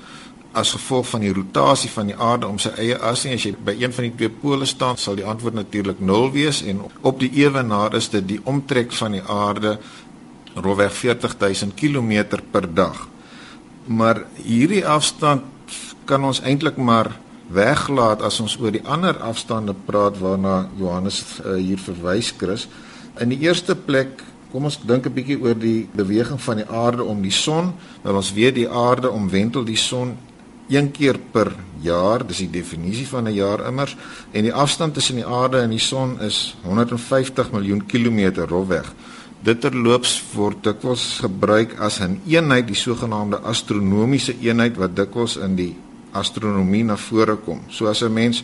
as 0.51 0.71
gevolg 0.73 1.07
van 1.09 1.21
die 1.21 1.33
rotasie 1.33 1.89
van 1.93 2.09
die 2.09 2.17
aarde 2.17 2.47
om 2.47 2.57
sy 2.59 2.71
eie 2.81 2.97
as 3.05 3.25
en 3.25 3.35
as 3.37 3.45
jy 3.45 3.51
by 3.65 3.75
een 3.77 3.93
van 3.93 4.07
die 4.07 4.15
twee 4.17 4.33
pole 4.41 4.65
staan 4.65 4.97
sal 4.97 5.15
die 5.19 5.25
antwoord 5.25 5.53
natuurlik 5.53 5.99
0 6.01 6.31
wees 6.33 6.63
en 6.65 6.81
op 7.01 7.19
die 7.21 7.29
ewenaar 7.37 7.95
is 7.99 8.09
dit 8.09 8.27
die 8.27 8.39
omtrek 8.43 8.95
van 8.97 9.17
die 9.19 9.21
aarde 9.21 9.77
rowweg 10.55 10.93
40000 10.93 11.73
km 11.73 12.39
per 12.51 12.73
dag. 12.73 13.07
Maar 13.85 14.25
hierdie 14.43 14.85
afstand 14.85 15.43
kan 16.05 16.23
ons 16.23 16.41
eintlik 16.41 16.77
maar 16.77 17.11
weglaat 17.49 18.21
as 18.21 18.39
ons 18.41 18.57
oor 18.61 18.73
die 18.73 18.85
ander 18.85 19.17
afstande 19.25 19.73
praat 19.73 20.17
waarna 20.21 20.69
Johannes 20.77 21.23
uh, 21.41 21.57
hier 21.57 21.81
verwys 21.81 22.33
Chris. 22.37 22.67
In 23.19 23.33
die 23.33 23.41
eerste 23.45 23.75
plek, 23.75 24.21
kom 24.51 24.65
ons 24.65 24.79
dink 24.81 25.05
'n 25.05 25.13
bietjie 25.13 25.41
oor 25.41 25.57
die 25.57 25.89
beweging 25.93 26.41
van 26.41 26.61
die 26.61 26.69
aarde 26.69 27.03
om 27.03 27.21
die 27.21 27.33
son. 27.33 27.73
Want 28.01 28.15
ons 28.15 28.33
weet 28.33 28.55
die 28.55 28.69
aarde 28.69 29.09
omwentel 29.09 29.65
die 29.65 29.77
son 29.77 30.17
een 30.69 30.91
keer 30.91 31.17
per 31.17 31.51
jaar, 31.81 32.25
dis 32.27 32.37
die 32.45 32.49
definisie 32.49 33.07
van 33.07 33.27
'n 33.27 33.33
jaar 33.33 33.65
immers 33.67 33.97
en 34.31 34.43
die 34.43 34.53
afstand 34.53 34.93
tussen 34.93 35.15
die 35.15 35.25
aarde 35.25 35.61
en 35.61 35.69
die 35.69 35.79
son 35.79 36.19
is 36.21 36.57
150 36.63 37.51
miljoen 37.51 37.85
kilometer 37.85 38.47
rofweg. 38.47 38.93
Dit 39.39 39.61
terloops 39.63 40.17
word 40.35 40.63
dikwels 40.63 41.19
gebruik 41.23 41.77
as 41.79 41.99
'n 42.03 42.19
eenheid, 42.27 42.67
die 42.67 42.75
sogenaamde 42.75 43.39
astronomiese 43.39 44.35
eenheid 44.41 44.75
wat 44.77 44.95
dikwels 44.95 45.37
in 45.37 45.55
die 45.55 45.75
astronomie 46.11 46.83
na 46.83 46.97
vore 46.97 47.35
kom. 47.35 47.61
So 47.69 47.87
as 47.87 48.03
'n 48.03 48.13
mens 48.13 48.43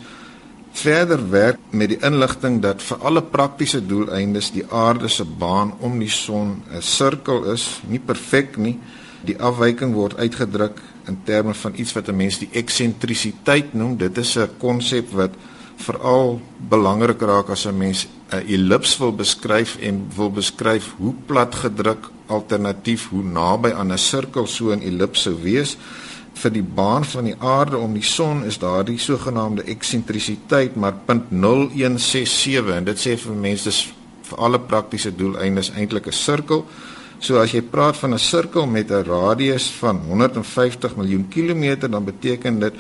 verder 0.72 1.30
werk 1.30 1.60
met 1.72 1.90
die 1.90 2.00
inligting 2.02 2.62
dat 2.62 2.82
vir 2.82 2.98
alle 2.98 3.22
praktiese 3.22 3.82
doeleindes 3.86 4.52
die 4.52 4.66
aarde 4.72 5.08
se 5.08 5.26
baan 5.26 5.74
om 5.80 6.00
die 6.00 6.10
son 6.10 6.64
'n 6.72 6.82
sirkel 6.82 7.52
is, 7.52 7.82
nie 7.88 8.00
perfek 8.00 8.58
nie. 8.58 8.80
Die 9.26 9.40
afwyking 9.40 9.94
word 9.94 10.18
uitgedruk 10.18 10.82
in 11.08 11.18
terme 11.24 11.54
van 11.54 11.74
iets 11.76 11.94
wat 11.94 12.08
'n 12.08 12.16
mens 12.16 12.40
die 12.40 12.50
eksentrisiteit 12.52 13.74
noem. 13.74 13.98
Dit 13.98 14.18
is 14.18 14.38
'n 14.38 14.50
konsep 14.58 15.12
wat 15.12 15.32
veral 15.78 16.40
belangrik 16.70 17.22
raak 17.22 17.50
as 17.50 17.66
'n 17.66 17.78
mens 17.78 18.08
'n 18.32 18.48
ellips 18.48 18.98
wil 18.98 19.14
beskryf 19.14 19.78
en 19.82 20.08
wil 20.16 20.32
beskryf 20.32 20.94
hoe 20.98 21.14
plat 21.26 21.56
gedruk 21.56 22.10
alternatief 22.28 23.10
hoe 23.10 23.24
naby 23.24 23.72
aan 23.72 23.92
'n 23.92 23.98
sirkel 23.98 24.48
so 24.48 24.72
'n 24.72 24.82
ellips 24.82 25.22
sou 25.22 25.36
wees 25.42 25.78
vir 26.34 26.52
die 26.52 26.64
baan 26.64 27.06
van 27.06 27.24
die 27.24 27.36
aarde 27.40 27.78
om 27.78 27.94
die 27.94 28.04
son 28.04 28.44
is 28.44 28.58
daardie 28.60 28.98
sogenaamde 29.00 29.64
eksentrisiteit 29.64 30.76
maar 30.76 30.94
0.0167 31.08 32.76
en 32.76 32.84
dit 32.84 33.00
sê 33.00 33.16
vir 33.18 33.36
mense 33.36 33.64
dis 33.64 33.94
vir 34.30 34.42
alle 34.48 34.60
praktiese 34.60 35.14
doeleindes 35.16 35.72
eintlik 35.76 36.08
'n 36.08 36.12
sirkel. 36.12 36.66
So 37.20 37.38
as 37.40 37.52
jy 37.52 37.62
praat 37.62 37.98
van 37.98 38.14
'n 38.14 38.20
sirkel 38.20 38.66
met 38.66 38.92
'n 38.92 39.04
radius 39.04 39.70
van 39.80 39.98
150 40.08 40.96
miljoen 40.96 41.28
kilometer 41.28 41.90
dan 41.90 42.04
beteken 42.04 42.60
dit 42.60 42.74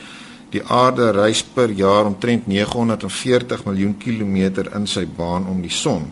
die 0.55 0.63
aarde 0.71 1.11
reis 1.11 1.43
per 1.43 1.71
jaar 1.75 2.07
omtrent 2.07 2.47
940 2.47 3.65
miljoen 3.67 3.95
kilometer 3.99 4.71
in 4.77 4.87
sy 4.87 5.05
baan 5.05 5.47
om 5.51 5.61
die 5.63 5.73
son. 5.73 6.07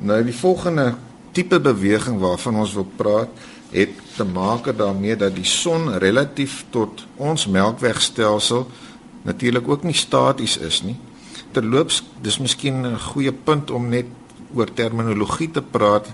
Nou 0.00 0.20
die 0.24 0.36
volgende 0.36 0.94
tipe 1.36 1.60
beweging 1.60 2.18
waarvan 2.20 2.60
ons 2.62 2.74
wil 2.76 2.88
praat 2.96 3.30
het 3.72 3.92
te 4.16 4.24
maak 4.28 4.68
daarmee 4.76 5.16
dat 5.16 5.36
die 5.36 5.48
son 5.48 5.88
relatief 6.02 6.64
tot 6.70 7.06
ons 7.16 7.46
Melkwegstelsel 7.48 8.66
natuurlik 9.24 9.68
ook 9.68 9.86
nie 9.86 9.96
staties 9.96 10.58
is 10.58 10.82
nie. 10.84 10.96
Terloops, 11.52 12.02
dis 12.20 12.38
miskien 12.38 12.84
'n 12.86 12.98
goeie 12.98 13.32
punt 13.32 13.70
om 13.70 13.88
net 13.88 14.06
oor 14.54 14.68
terminologie 14.74 15.50
te 15.50 15.62
praat. 15.62 16.06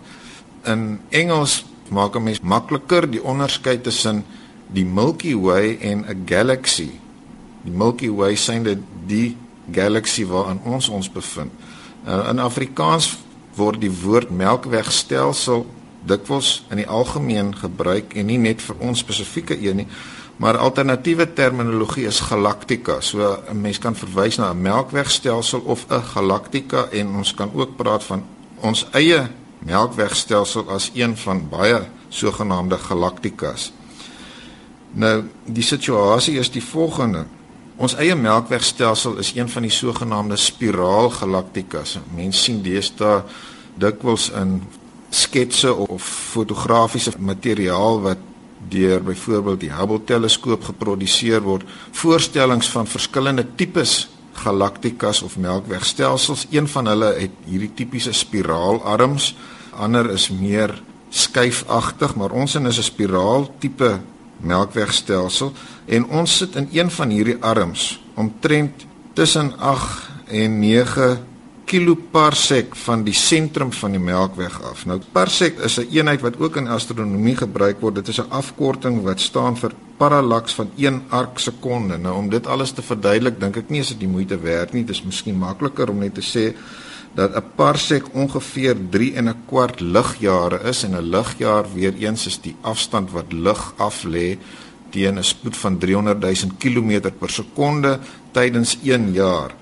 In 0.64 1.00
Engels 1.10 1.64
maak 1.90 2.16
'n 2.16 2.22
mens 2.22 2.40
makliker 2.40 3.10
die 3.10 3.22
onderskeid 3.22 3.82
tussen 3.82 4.24
die 4.66 4.84
Milky 4.84 5.34
Way 5.34 5.78
en 5.80 6.04
'n 6.06 6.22
galaxy. 6.26 6.90
Die 7.68 7.76
Milky 7.76 8.08
Way 8.08 8.36
dit 8.64 8.84
die 9.06 9.36
galaxy 9.72 10.24
waarin 10.24 10.60
ons 10.64 10.88
ons 10.88 11.10
bevind. 11.12 11.52
Uh, 12.06 12.30
in 12.30 12.40
Afrikaans 12.40 13.18
word 13.58 13.82
die 13.82 13.92
woord 13.92 14.30
Melkwegstelsel 14.30 15.66
dikwels 16.08 16.62
in 16.70 16.80
die 16.80 16.88
algemeen 16.88 17.52
gebruik 17.58 18.14
en 18.16 18.30
nie 18.30 18.38
net 18.40 18.62
vir 18.64 18.78
ons 18.80 19.02
spesifieke 19.04 19.58
een 19.60 19.82
nie, 19.82 19.86
maar 20.38 20.56
alternatiewe 20.56 21.26
terminologie 21.34 22.06
is 22.08 22.22
galaktika. 22.30 23.00
So 23.00 23.42
'n 23.50 23.60
mens 23.60 23.78
kan 23.78 23.94
verwys 23.94 24.38
na 24.38 24.52
'n 24.52 24.62
melkwegstelsel 24.62 25.60
of 25.60 25.84
'n 25.90 26.02
galaktika 26.14 26.88
en 26.92 27.16
ons 27.16 27.34
kan 27.34 27.50
ook 27.54 27.76
praat 27.76 28.04
van 28.04 28.22
ons 28.60 28.86
eie 28.92 29.28
melkwegstelsel 29.58 30.70
as 30.70 30.90
een 30.94 31.16
van 31.16 31.48
baie 31.48 31.80
sogenaamde 32.08 32.78
galaktikas. 32.78 33.72
Nou, 34.92 35.24
die 35.44 35.62
situasie 35.62 36.38
is 36.38 36.50
die 36.50 36.64
volgende. 36.64 37.26
Ons 37.78 37.94
eie 37.94 38.14
melkwegstelsel 38.18 39.20
is 39.22 39.36
een 39.36 39.46
van 39.48 39.62
die 39.62 39.70
sogenaamde 39.70 40.36
spiraalgalaktikas. 40.36 42.00
Mense 42.10 42.48
sien 42.48 42.58
deesdae 42.64 43.20
dikwels 43.78 44.32
in 44.34 44.56
sketse 45.14 45.70
of 45.70 46.02
fotografiese 46.32 47.14
materiaal 47.22 48.02
wat 48.02 48.24
deur 48.68 49.04
byvoorbeeld 49.06 49.62
die 49.62 49.70
Hubble 49.70 50.00
teleskoop 50.04 50.66
geproduseer 50.72 51.46
word, 51.46 51.62
voorstellings 51.94 52.66
van 52.74 52.90
verskillende 52.90 53.46
tipes 53.54 54.08
galaktikas 54.42 55.22
of 55.22 55.38
melkwegstelsels. 55.38 56.48
Een 56.50 56.66
van 56.68 56.90
hulle 56.90 57.14
het 57.14 57.40
hierdie 57.46 57.70
tipiese 57.78 58.12
spiraalarms, 58.12 59.36
ander 59.78 60.10
is 60.10 60.28
meer 60.34 60.74
skuifagtig, 61.14 62.18
maar 62.18 62.34
ons 62.34 62.58
in 62.58 62.66
is 62.66 62.78
'n 62.78 62.90
spiraal 62.90 63.50
tipe 63.58 64.00
melkwegstelsel 64.40 65.52
en 65.86 66.06
ons 66.06 66.36
sit 66.36 66.56
in 66.56 66.68
een 66.72 66.90
van 66.90 67.10
hierdie 67.10 67.38
arms 67.40 68.02
omtrent 68.14 68.86
tussen 69.14 69.58
8 69.58 70.08
en 70.26 70.60
9 70.60 71.18
kiloparsek 71.68 72.72
van 72.86 73.02
die 73.04 73.16
sentrum 73.16 73.72
van 73.76 73.92
die 73.92 74.00
Melkweg 74.00 74.56
af. 74.64 74.86
Nou 74.88 74.98
parsek 75.12 75.58
is 75.66 75.76
'n 75.78 75.80
een 75.80 75.96
eenheid 75.96 76.20
wat 76.20 76.38
ook 76.40 76.56
in 76.56 76.68
astronomie 76.68 77.36
gebruik 77.36 77.80
word. 77.80 77.94
Dit 77.94 78.08
is 78.08 78.20
'n 78.20 78.30
afkorting 78.30 79.02
wat 79.02 79.20
staan 79.20 79.56
vir 79.56 79.72
parallaks 79.96 80.54
van 80.54 80.70
1 80.76 81.02
arc 81.08 81.38
sekonde. 81.38 81.98
Nou 81.98 82.16
om 82.16 82.28
dit 82.30 82.46
alles 82.46 82.72
te 82.72 82.82
verduidelik, 82.82 83.40
dink 83.40 83.56
ek 83.56 83.68
nie 83.68 83.80
is 83.80 83.88
dit 83.88 84.00
die 84.00 84.08
moeite 84.08 84.40
werd 84.40 84.72
nie. 84.72 84.84
Dit 84.84 84.96
is 84.96 85.02
miskien 85.02 85.38
makliker 85.38 85.90
om 85.90 85.98
net 85.98 86.14
te 86.14 86.22
sê 86.22 86.54
dat 87.14 87.34
'n 87.34 87.44
parsek 87.54 88.04
ongeveer 88.14 88.76
3 88.90 89.14
en 89.14 89.28
'n 89.28 89.42
kwart 89.46 89.80
ligjare 89.80 90.60
is 90.68 90.82
en 90.82 90.94
'n 90.96 91.10
ligjaar 91.10 91.64
weer 91.74 91.94
eens 91.94 92.26
is 92.26 92.40
die 92.40 92.56
afstand 92.60 93.10
wat 93.10 93.32
lig 93.32 93.72
af 93.76 94.04
lê 94.04 94.38
teen 94.90 95.18
'n 95.18 95.24
spoed 95.24 95.56
van 95.56 95.78
300 95.78 96.20
000 96.20 96.34
km 96.58 97.10
per 97.18 97.30
sekonde 97.30 97.98
tydens 98.32 98.78
1 98.82 99.12
jaar. 99.12 99.54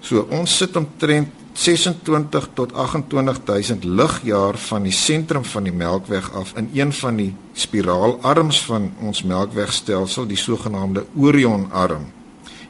So 0.00 0.26
ons 0.30 0.56
sit 0.56 0.76
omtrent 0.76 1.28
26 1.54 2.48
tot 2.54 2.72
28000 2.72 3.84
ligjaar 3.84 4.58
van 4.58 4.82
die 4.82 4.92
sentrum 4.92 5.44
van 5.44 5.62
die 5.62 5.72
Melkweg 5.72 6.32
af 6.34 6.52
in 6.56 6.70
een 6.74 6.92
van 6.92 7.16
die 7.16 7.34
spiraalarms 7.52 8.64
van 8.64 8.92
ons 9.00 9.22
Melkwegstelsel, 9.22 10.26
die 10.26 10.36
sogenaamde 10.36 11.06
Orionarm. 11.16 12.10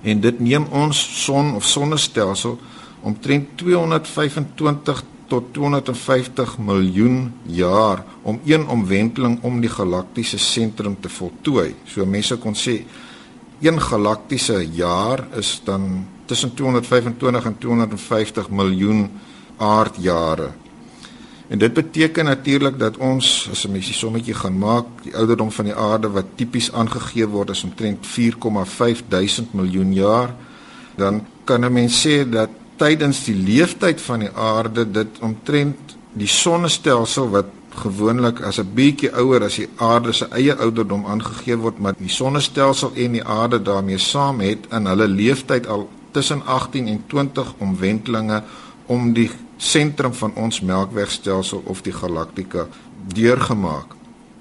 En 0.03 0.21
dit 0.21 0.41
neem 0.41 0.67
ons 0.71 1.25
son 1.25 1.55
of 1.55 1.65
sonnestelsel 1.65 2.59
omtrent 3.05 3.59
225 3.61 5.05
tot 5.29 5.53
250 5.53 6.59
miljoen 6.59 7.33
jaar 7.43 8.05
om 8.23 8.41
een 8.45 8.67
omwenteling 8.69 9.39
om 9.43 9.61
die 9.61 9.71
galaktiese 9.71 10.39
sentrum 10.39 10.97
te 11.01 11.09
voltooi. 11.09 11.75
So 11.85 12.07
mense 12.07 12.37
kon 12.41 12.57
sê 12.57 12.81
een 13.65 13.81
galaktiese 13.81 14.59
jaar 14.73 15.25
is 15.37 15.61
dan 15.65 16.07
tussen 16.27 16.55
225 16.55 17.45
en 17.45 17.59
250 17.59 18.51
miljoen 18.51 19.09
aardjare. 19.57 20.51
En 21.49 21.59
dit 21.59 21.73
beteken 21.73 22.25
natuurlik 22.25 22.79
dat 22.79 22.97
ons 22.97 23.49
as 23.51 23.67
'n 23.67 23.73
mens 23.73 23.87
die 23.87 23.95
sommetjie 23.95 24.35
gaan 24.35 24.59
maak, 24.59 24.87
die 25.03 25.17
ouderdom 25.17 25.51
van 25.51 25.65
die 25.65 25.75
aarde 25.75 26.09
wat 26.11 26.25
tipies 26.35 26.73
aangegee 26.73 27.29
word 27.29 27.51
is 27.51 27.65
omtrent 27.65 28.07
4,5 28.07 29.03
duisend 29.09 29.53
miljoen 29.53 29.93
jaar, 29.93 30.35
dan 30.97 31.27
kan 31.45 31.65
'n 31.65 31.73
mens 31.73 32.07
sê 32.07 32.29
dat 32.29 32.49
tydens 32.77 33.25
die 33.25 33.37
leeftyd 33.37 34.01
van 34.01 34.25
die 34.25 34.33
aarde 34.35 34.85
dit 34.91 35.21
omtrent 35.21 35.97
die 36.15 36.31
sonnestelsel 36.31 37.31
wat 37.31 37.51
gewoonlik 37.75 38.41
as 38.41 38.59
'n 38.59 38.75
bietjie 38.75 39.11
ouer 39.13 39.43
as 39.45 39.57
die 39.57 39.69
aarde 39.77 40.13
se 40.13 40.27
eie 40.31 40.55
ouderdom 40.55 41.07
aangegee 41.07 41.57
word, 41.57 41.79
maar 41.79 41.95
die 41.99 42.09
sonnestelsel 42.09 42.93
en 42.95 43.13
die 43.13 43.25
aarde 43.25 43.63
daarmee 43.63 43.99
saam 43.99 44.41
het 44.41 44.67
in 44.71 44.87
hulle 44.87 45.09
leeftyd 45.09 45.67
al 45.67 45.89
tussen 46.13 46.47
18 46.47 46.89
en 46.89 47.03
20 47.07 47.55
omwentelinge 47.59 48.43
om 48.87 49.13
die 49.13 49.31
sentrum 49.57 50.13
van 50.13 50.33
ons 50.35 50.61
Melkwegstelsel 50.61 51.63
of 51.65 51.83
die 51.83 51.93
galaktika 51.93 52.67
deurgemaak. 53.15 53.87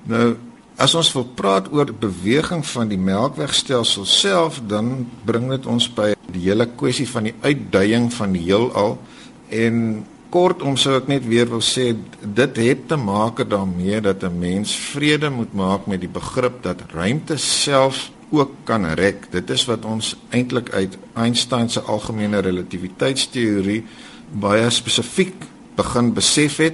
Nou 0.03 0.35
as 0.77 0.95
ons 0.95 1.11
wil 1.13 1.25
praat 1.37 1.69
oor 1.71 1.91
beweging 1.93 2.63
van 2.65 2.89
die 2.89 2.97
Melkwegstelsel 2.97 4.05
self, 4.09 4.61
dan 4.67 5.05
bring 5.25 5.49
dit 5.51 5.67
ons 5.69 5.87
by 5.93 6.13
die 6.33 6.47
hele 6.47 6.65
kwessie 6.65 7.07
van 7.09 7.29
die 7.29 7.35
uitduying 7.43 8.09
van 8.13 8.33
die 8.33 8.41
heelal 8.47 8.97
en 9.53 10.05
kortom 10.33 10.77
sou 10.81 10.95
ek 10.97 11.11
net 11.11 11.27
weer 11.29 11.45
wil 11.51 11.61
sê 11.61 11.91
dit 12.23 12.57
het 12.57 12.87
te 12.89 12.97
maak 12.97 13.43
daarmee 13.49 14.01
dat 14.01 14.23
'n 14.23 14.39
mens 14.39 14.73
vrede 14.73 15.29
moet 15.29 15.53
maak 15.53 15.85
met 15.87 16.01
die 16.01 16.09
begrip 16.09 16.63
dat 16.63 16.81
ruimte 16.91 17.37
self 17.37 18.09
ook 18.31 18.51
kan 18.63 18.85
rek. 18.85 19.29
Dit 19.31 19.49
is 19.49 19.65
wat 19.65 19.85
ons 19.85 20.15
eintlik 20.29 20.71
uit 20.73 20.97
Einstein 21.13 21.69
se 21.69 21.81
algemene 21.81 22.39
relativiteitsteorie 22.41 23.83
baie 24.31 24.69
spesifiek 24.69 25.45
begin 25.75 26.13
besef 26.13 26.57
het 26.57 26.73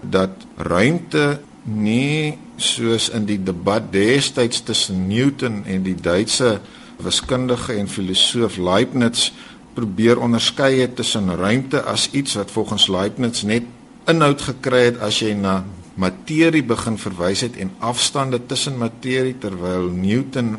dat 0.00 0.30
ruimte 0.56 1.40
nie 1.64 2.38
soos 2.56 3.08
in 3.08 3.26
die 3.28 3.38
debat 3.42 3.92
destyds 3.92 4.62
tussen 4.64 5.08
Newton 5.08 5.64
en 5.66 5.82
die 5.82 5.94
Duitse 5.94 6.60
wiskundige 7.00 7.76
en 7.76 7.88
filosoof 7.88 8.56
Leibniz 8.56 9.30
probeer 9.74 10.20
onderskei 10.20 10.80
het 10.80 10.96
tussen 10.96 11.30
ruimte 11.36 11.82
as 11.82 12.08
iets 12.12 12.34
wat 12.34 12.50
volgens 12.50 12.88
Leibniz 12.88 13.42
net 13.42 13.68
inhoud 14.08 14.42
gekry 14.42 14.88
het 14.90 15.00
as 15.04 15.20
jy 15.20 15.34
na 15.36 15.60
materie 16.00 16.62
begin 16.64 16.96
verwys 16.98 17.44
het 17.44 17.56
en 17.60 17.72
afstande 17.84 18.40
tussen 18.46 18.78
materie 18.80 19.36
terwyl 19.38 19.90
Newton 19.92 20.56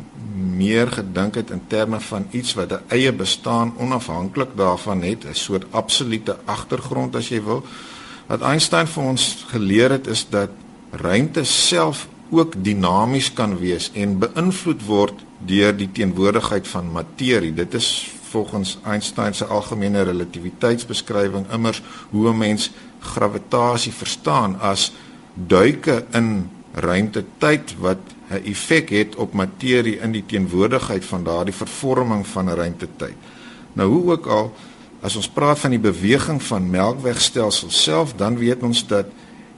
meer 0.62 0.92
gedink 0.92 1.36
het 1.40 1.52
in 1.52 1.62
terme 1.68 2.00
van 2.00 2.28
iets 2.32 2.54
wat 2.54 2.72
'n 2.72 2.84
eie 2.88 3.12
bestaan 3.12 3.74
onafhanklik 3.78 4.50
daarvan 4.56 5.02
het, 5.02 5.26
'n 5.26 5.34
soort 5.34 5.66
absolute 5.72 6.38
agtergrond 6.46 7.16
as 7.16 7.30
jy 7.30 7.44
wil. 7.44 7.66
Wat 8.28 8.42
Einstein 8.42 8.88
vir 8.88 9.04
ons 9.04 9.46
geleer 9.48 9.90
het 9.90 10.08
is 10.08 10.26
dat 10.30 10.50
ruimte 10.92 11.44
self 11.44 12.08
ook 12.32 12.56
dinamies 12.64 13.34
kan 13.34 13.58
wees 13.60 13.92
en 13.94 14.20
beïnvloed 14.20 14.86
word 14.86 15.24
deur 15.48 15.76
die 15.76 15.90
teenwoordigheid 15.92 16.68
van 16.68 16.92
materie. 16.92 17.54
Dit 17.54 17.74
is 17.74 18.12
volgens 18.32 18.78
Einstein 18.88 19.34
se 19.34 19.46
algemene 19.46 20.04
relativiteitsbeskrywing 20.08 21.50
immers 21.52 21.82
hoe 22.10 22.30
'n 22.30 22.38
mens 22.38 22.72
gravitasie 23.00 23.92
verstaan 23.92 24.60
as 24.60 24.92
duike 25.34 26.06
in 26.12 26.50
ruimtetyd 26.74 27.76
wat 27.80 28.00
'n 28.30 28.44
effek 28.44 28.90
het 28.90 29.16
op 29.16 29.34
materie 29.34 30.00
in 30.00 30.12
die 30.12 30.26
teenwoordigheid 30.26 31.06
van 31.06 31.24
daardie 31.24 31.54
vervorming 31.54 32.28
van 32.28 32.46
'n 32.46 32.56
ruimtetyd. 32.56 33.16
Nou 33.74 33.90
hoe 33.90 34.12
ook 34.12 34.26
al, 34.26 34.54
as 35.02 35.16
ons 35.16 35.30
praat 35.30 35.60
van 35.60 35.70
die 35.70 35.80
beweging 35.80 36.44
van 36.44 36.70
melkwegstelsel 36.70 37.70
self, 37.70 38.14
dan 38.14 38.38
weet 38.38 38.64
ons 38.64 38.88
dat 38.88 39.06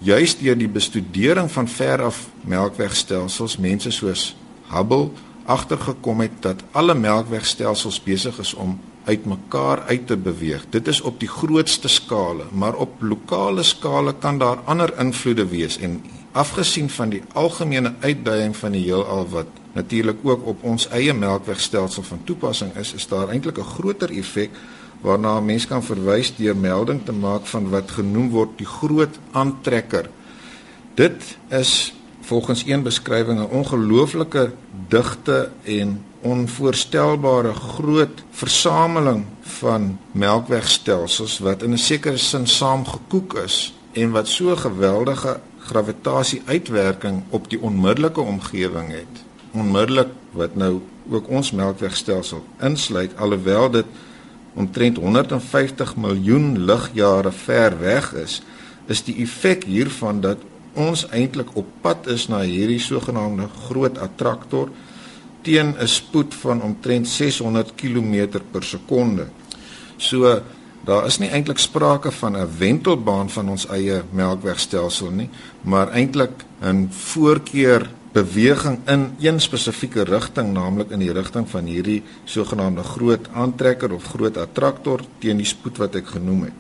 juis 0.04 0.34
deur 0.36 0.58
die 0.60 0.68
bestudering 0.68 1.48
van 1.52 1.68
veraf 1.68 2.26
melkwegstelsels 2.44 3.56
mense 3.58 3.92
soos 3.92 4.34
Hubble 4.74 5.12
agtergekom 5.46 6.24
het 6.24 6.36
dat 6.44 6.64
alle 6.72 6.96
melkwegstelsels 6.96 8.02
besig 8.04 8.40
is 8.40 8.54
om 8.54 8.80
uitmekaar 9.04 9.84
uit 9.88 10.08
te 10.08 10.16
beweeg. 10.18 10.64
Dit 10.72 10.88
is 10.88 11.02
op 11.02 11.20
die 11.20 11.28
grootste 11.28 11.88
skale, 11.92 12.48
maar 12.52 12.76
op 12.76 13.02
lokale 13.04 13.64
skale 13.64 14.16
kan 14.20 14.40
daar 14.40 14.64
ander 14.66 14.94
invloede 15.00 15.48
wees 15.48 15.78
en 15.78 16.02
afgesien 16.32 16.90
van 16.90 17.12
die 17.12 17.22
algemene 17.34 17.94
uitdaging 18.00 18.56
van 18.58 18.72
die 18.76 18.86
heelal 18.86 19.28
wat 19.30 19.60
natuurlik 19.74 20.24
ook 20.24 20.48
op 20.48 20.64
ons 20.64 20.88
eie 20.90 21.14
melkwegstelsel 21.14 22.04
van 22.04 22.24
toepassing 22.24 22.76
is, 22.80 22.94
is 22.94 23.08
daar 23.08 23.30
eintlik 23.30 23.60
'n 23.60 23.74
groter 23.76 24.10
effek 24.10 24.52
waarna 25.04 25.40
mense 25.44 25.68
kan 25.68 25.84
verwys 25.84 26.32
deur 26.38 26.56
melding 26.56 27.02
te 27.06 27.12
maak 27.12 27.46
van 27.52 27.68
wat 27.70 27.92
genoem 27.92 28.30
word 28.32 28.56
die 28.58 28.68
groot 28.68 29.20
aantrekker. 29.32 30.10
Dit 30.96 31.38
is 31.52 31.94
volgens 32.24 32.64
een 32.66 32.84
beskrywing 32.84 33.40
'n 33.40 33.52
ongelooflike 33.52 34.52
digte 34.88 35.52
en 35.64 36.04
onvoorstelbare 36.22 37.54
groot 37.54 38.24
versameling 38.32 39.26
van 39.42 40.00
melkwegstelsels 40.12 41.40
wat 41.40 41.64
in 41.64 41.74
'n 41.74 41.78
sekere 41.78 42.18
sin 42.18 42.48
saamgekoek 42.48 43.34
is 43.34 43.74
en 43.92 44.12
wat 44.12 44.28
so 44.28 44.56
geweldige 44.56 45.40
gravitasie-uitwerking 45.60 47.24
op 47.30 47.50
die 47.50 47.62
onmiddellike 47.62 48.22
omgewing 48.22 48.92
het. 48.92 49.24
Onmiddellik 49.52 50.08
wat 50.32 50.56
nou 50.56 50.82
ook 51.10 51.30
ons 51.30 51.52
melkwegstelsel 51.52 52.44
insluit 52.60 53.18
alhoewel 53.18 53.70
dit 53.72 53.86
omtrent 54.56 54.98
150 54.98 55.96
miljoen 55.96 56.66
ligjare 56.66 57.32
ver 57.32 57.80
weg 57.80 58.14
is, 58.14 58.42
is 58.88 59.04
die 59.04 59.16
effek 59.24 59.64
hiervan 59.64 60.22
dat 60.22 60.38
ons 60.74 61.06
eintlik 61.14 61.54
op 61.58 61.68
pad 61.82 62.08
is 62.08 62.28
na 62.28 62.42
hierdie 62.42 62.82
sogenaamde 62.82 63.48
groot 63.68 63.98
attraktor 64.02 64.70
teen 65.44 65.76
'n 65.78 65.88
spoed 65.88 66.34
van 66.34 66.62
omtrent 66.62 67.08
600 67.08 67.76
km 67.76 68.40
per 68.52 68.64
sekonde. 68.64 69.28
So 69.98 70.42
daar 70.86 71.06
is 71.06 71.18
nie 71.18 71.30
eintlik 71.30 71.58
sprake 71.58 72.12
van 72.12 72.38
'n 72.38 72.58
wentelbaan 72.58 73.30
van 73.30 73.50
ons 73.50 73.68
eie 73.68 74.04
melkwegstelsel 74.12 75.12
nie, 75.12 75.30
maar 75.62 75.92
eintlik 75.92 76.46
'n 76.62 76.88
voorkeur 76.90 77.90
beweging 78.14 78.80
in 78.86 79.08
een 79.20 79.40
spesifieke 79.42 80.04
rigting, 80.06 80.54
naamlik 80.54 80.92
in 80.94 81.02
die 81.02 81.12
rigting 81.14 81.48
van 81.50 81.66
hierdie 81.66 82.04
sogenaamde 82.30 82.84
groot 82.84 83.28
aantrekker 83.34 83.94
of 83.94 84.04
groot 84.14 84.38
attraktor 84.38 85.02
teen 85.20 85.42
die 85.42 85.50
spoed 85.50 85.82
wat 85.82 85.98
ek 85.98 86.14
genoem 86.14 86.48
het. 86.48 86.58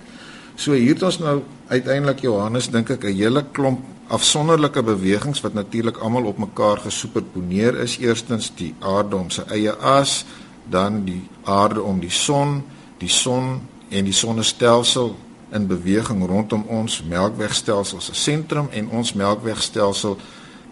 So 0.56 0.74
hier 0.74 0.94
het 0.96 1.04
ons 1.06 1.20
nou 1.22 1.42
uiteindelik 1.70 2.26
Johannes 2.26 2.70
dink 2.74 2.90
ek 2.90 3.06
'n 3.06 3.18
hele 3.18 3.46
klomp 3.52 3.82
afsonderlike 4.08 4.84
bewegings 4.84 5.42
wat 5.42 5.54
natuurlik 5.54 5.98
almal 5.98 6.26
op 6.26 6.38
mekaar 6.38 6.78
gesuperponeer 6.78 7.80
is. 7.80 7.98
Eerstens 7.98 8.52
die 8.56 8.76
aarde 8.80 9.16
om 9.16 9.30
sy 9.30 9.42
eie 9.50 9.74
as, 9.74 10.26
dan 10.70 11.04
die 11.06 11.30
aarde 11.44 11.82
om 11.82 12.00
die 12.00 12.12
son, 12.12 12.64
die 12.98 13.10
son 13.10 13.62
en 13.90 14.06
die 14.06 14.14
sonnestelsel 14.14 15.16
in 15.54 15.68
beweging 15.68 16.26
rondom 16.26 16.64
ons 16.68 17.04
melkwegstelsel 17.04 18.02
se 18.02 18.14
sentrum 18.14 18.68
en 18.72 18.90
ons 18.90 19.14
melkwegstelsel 19.14 20.18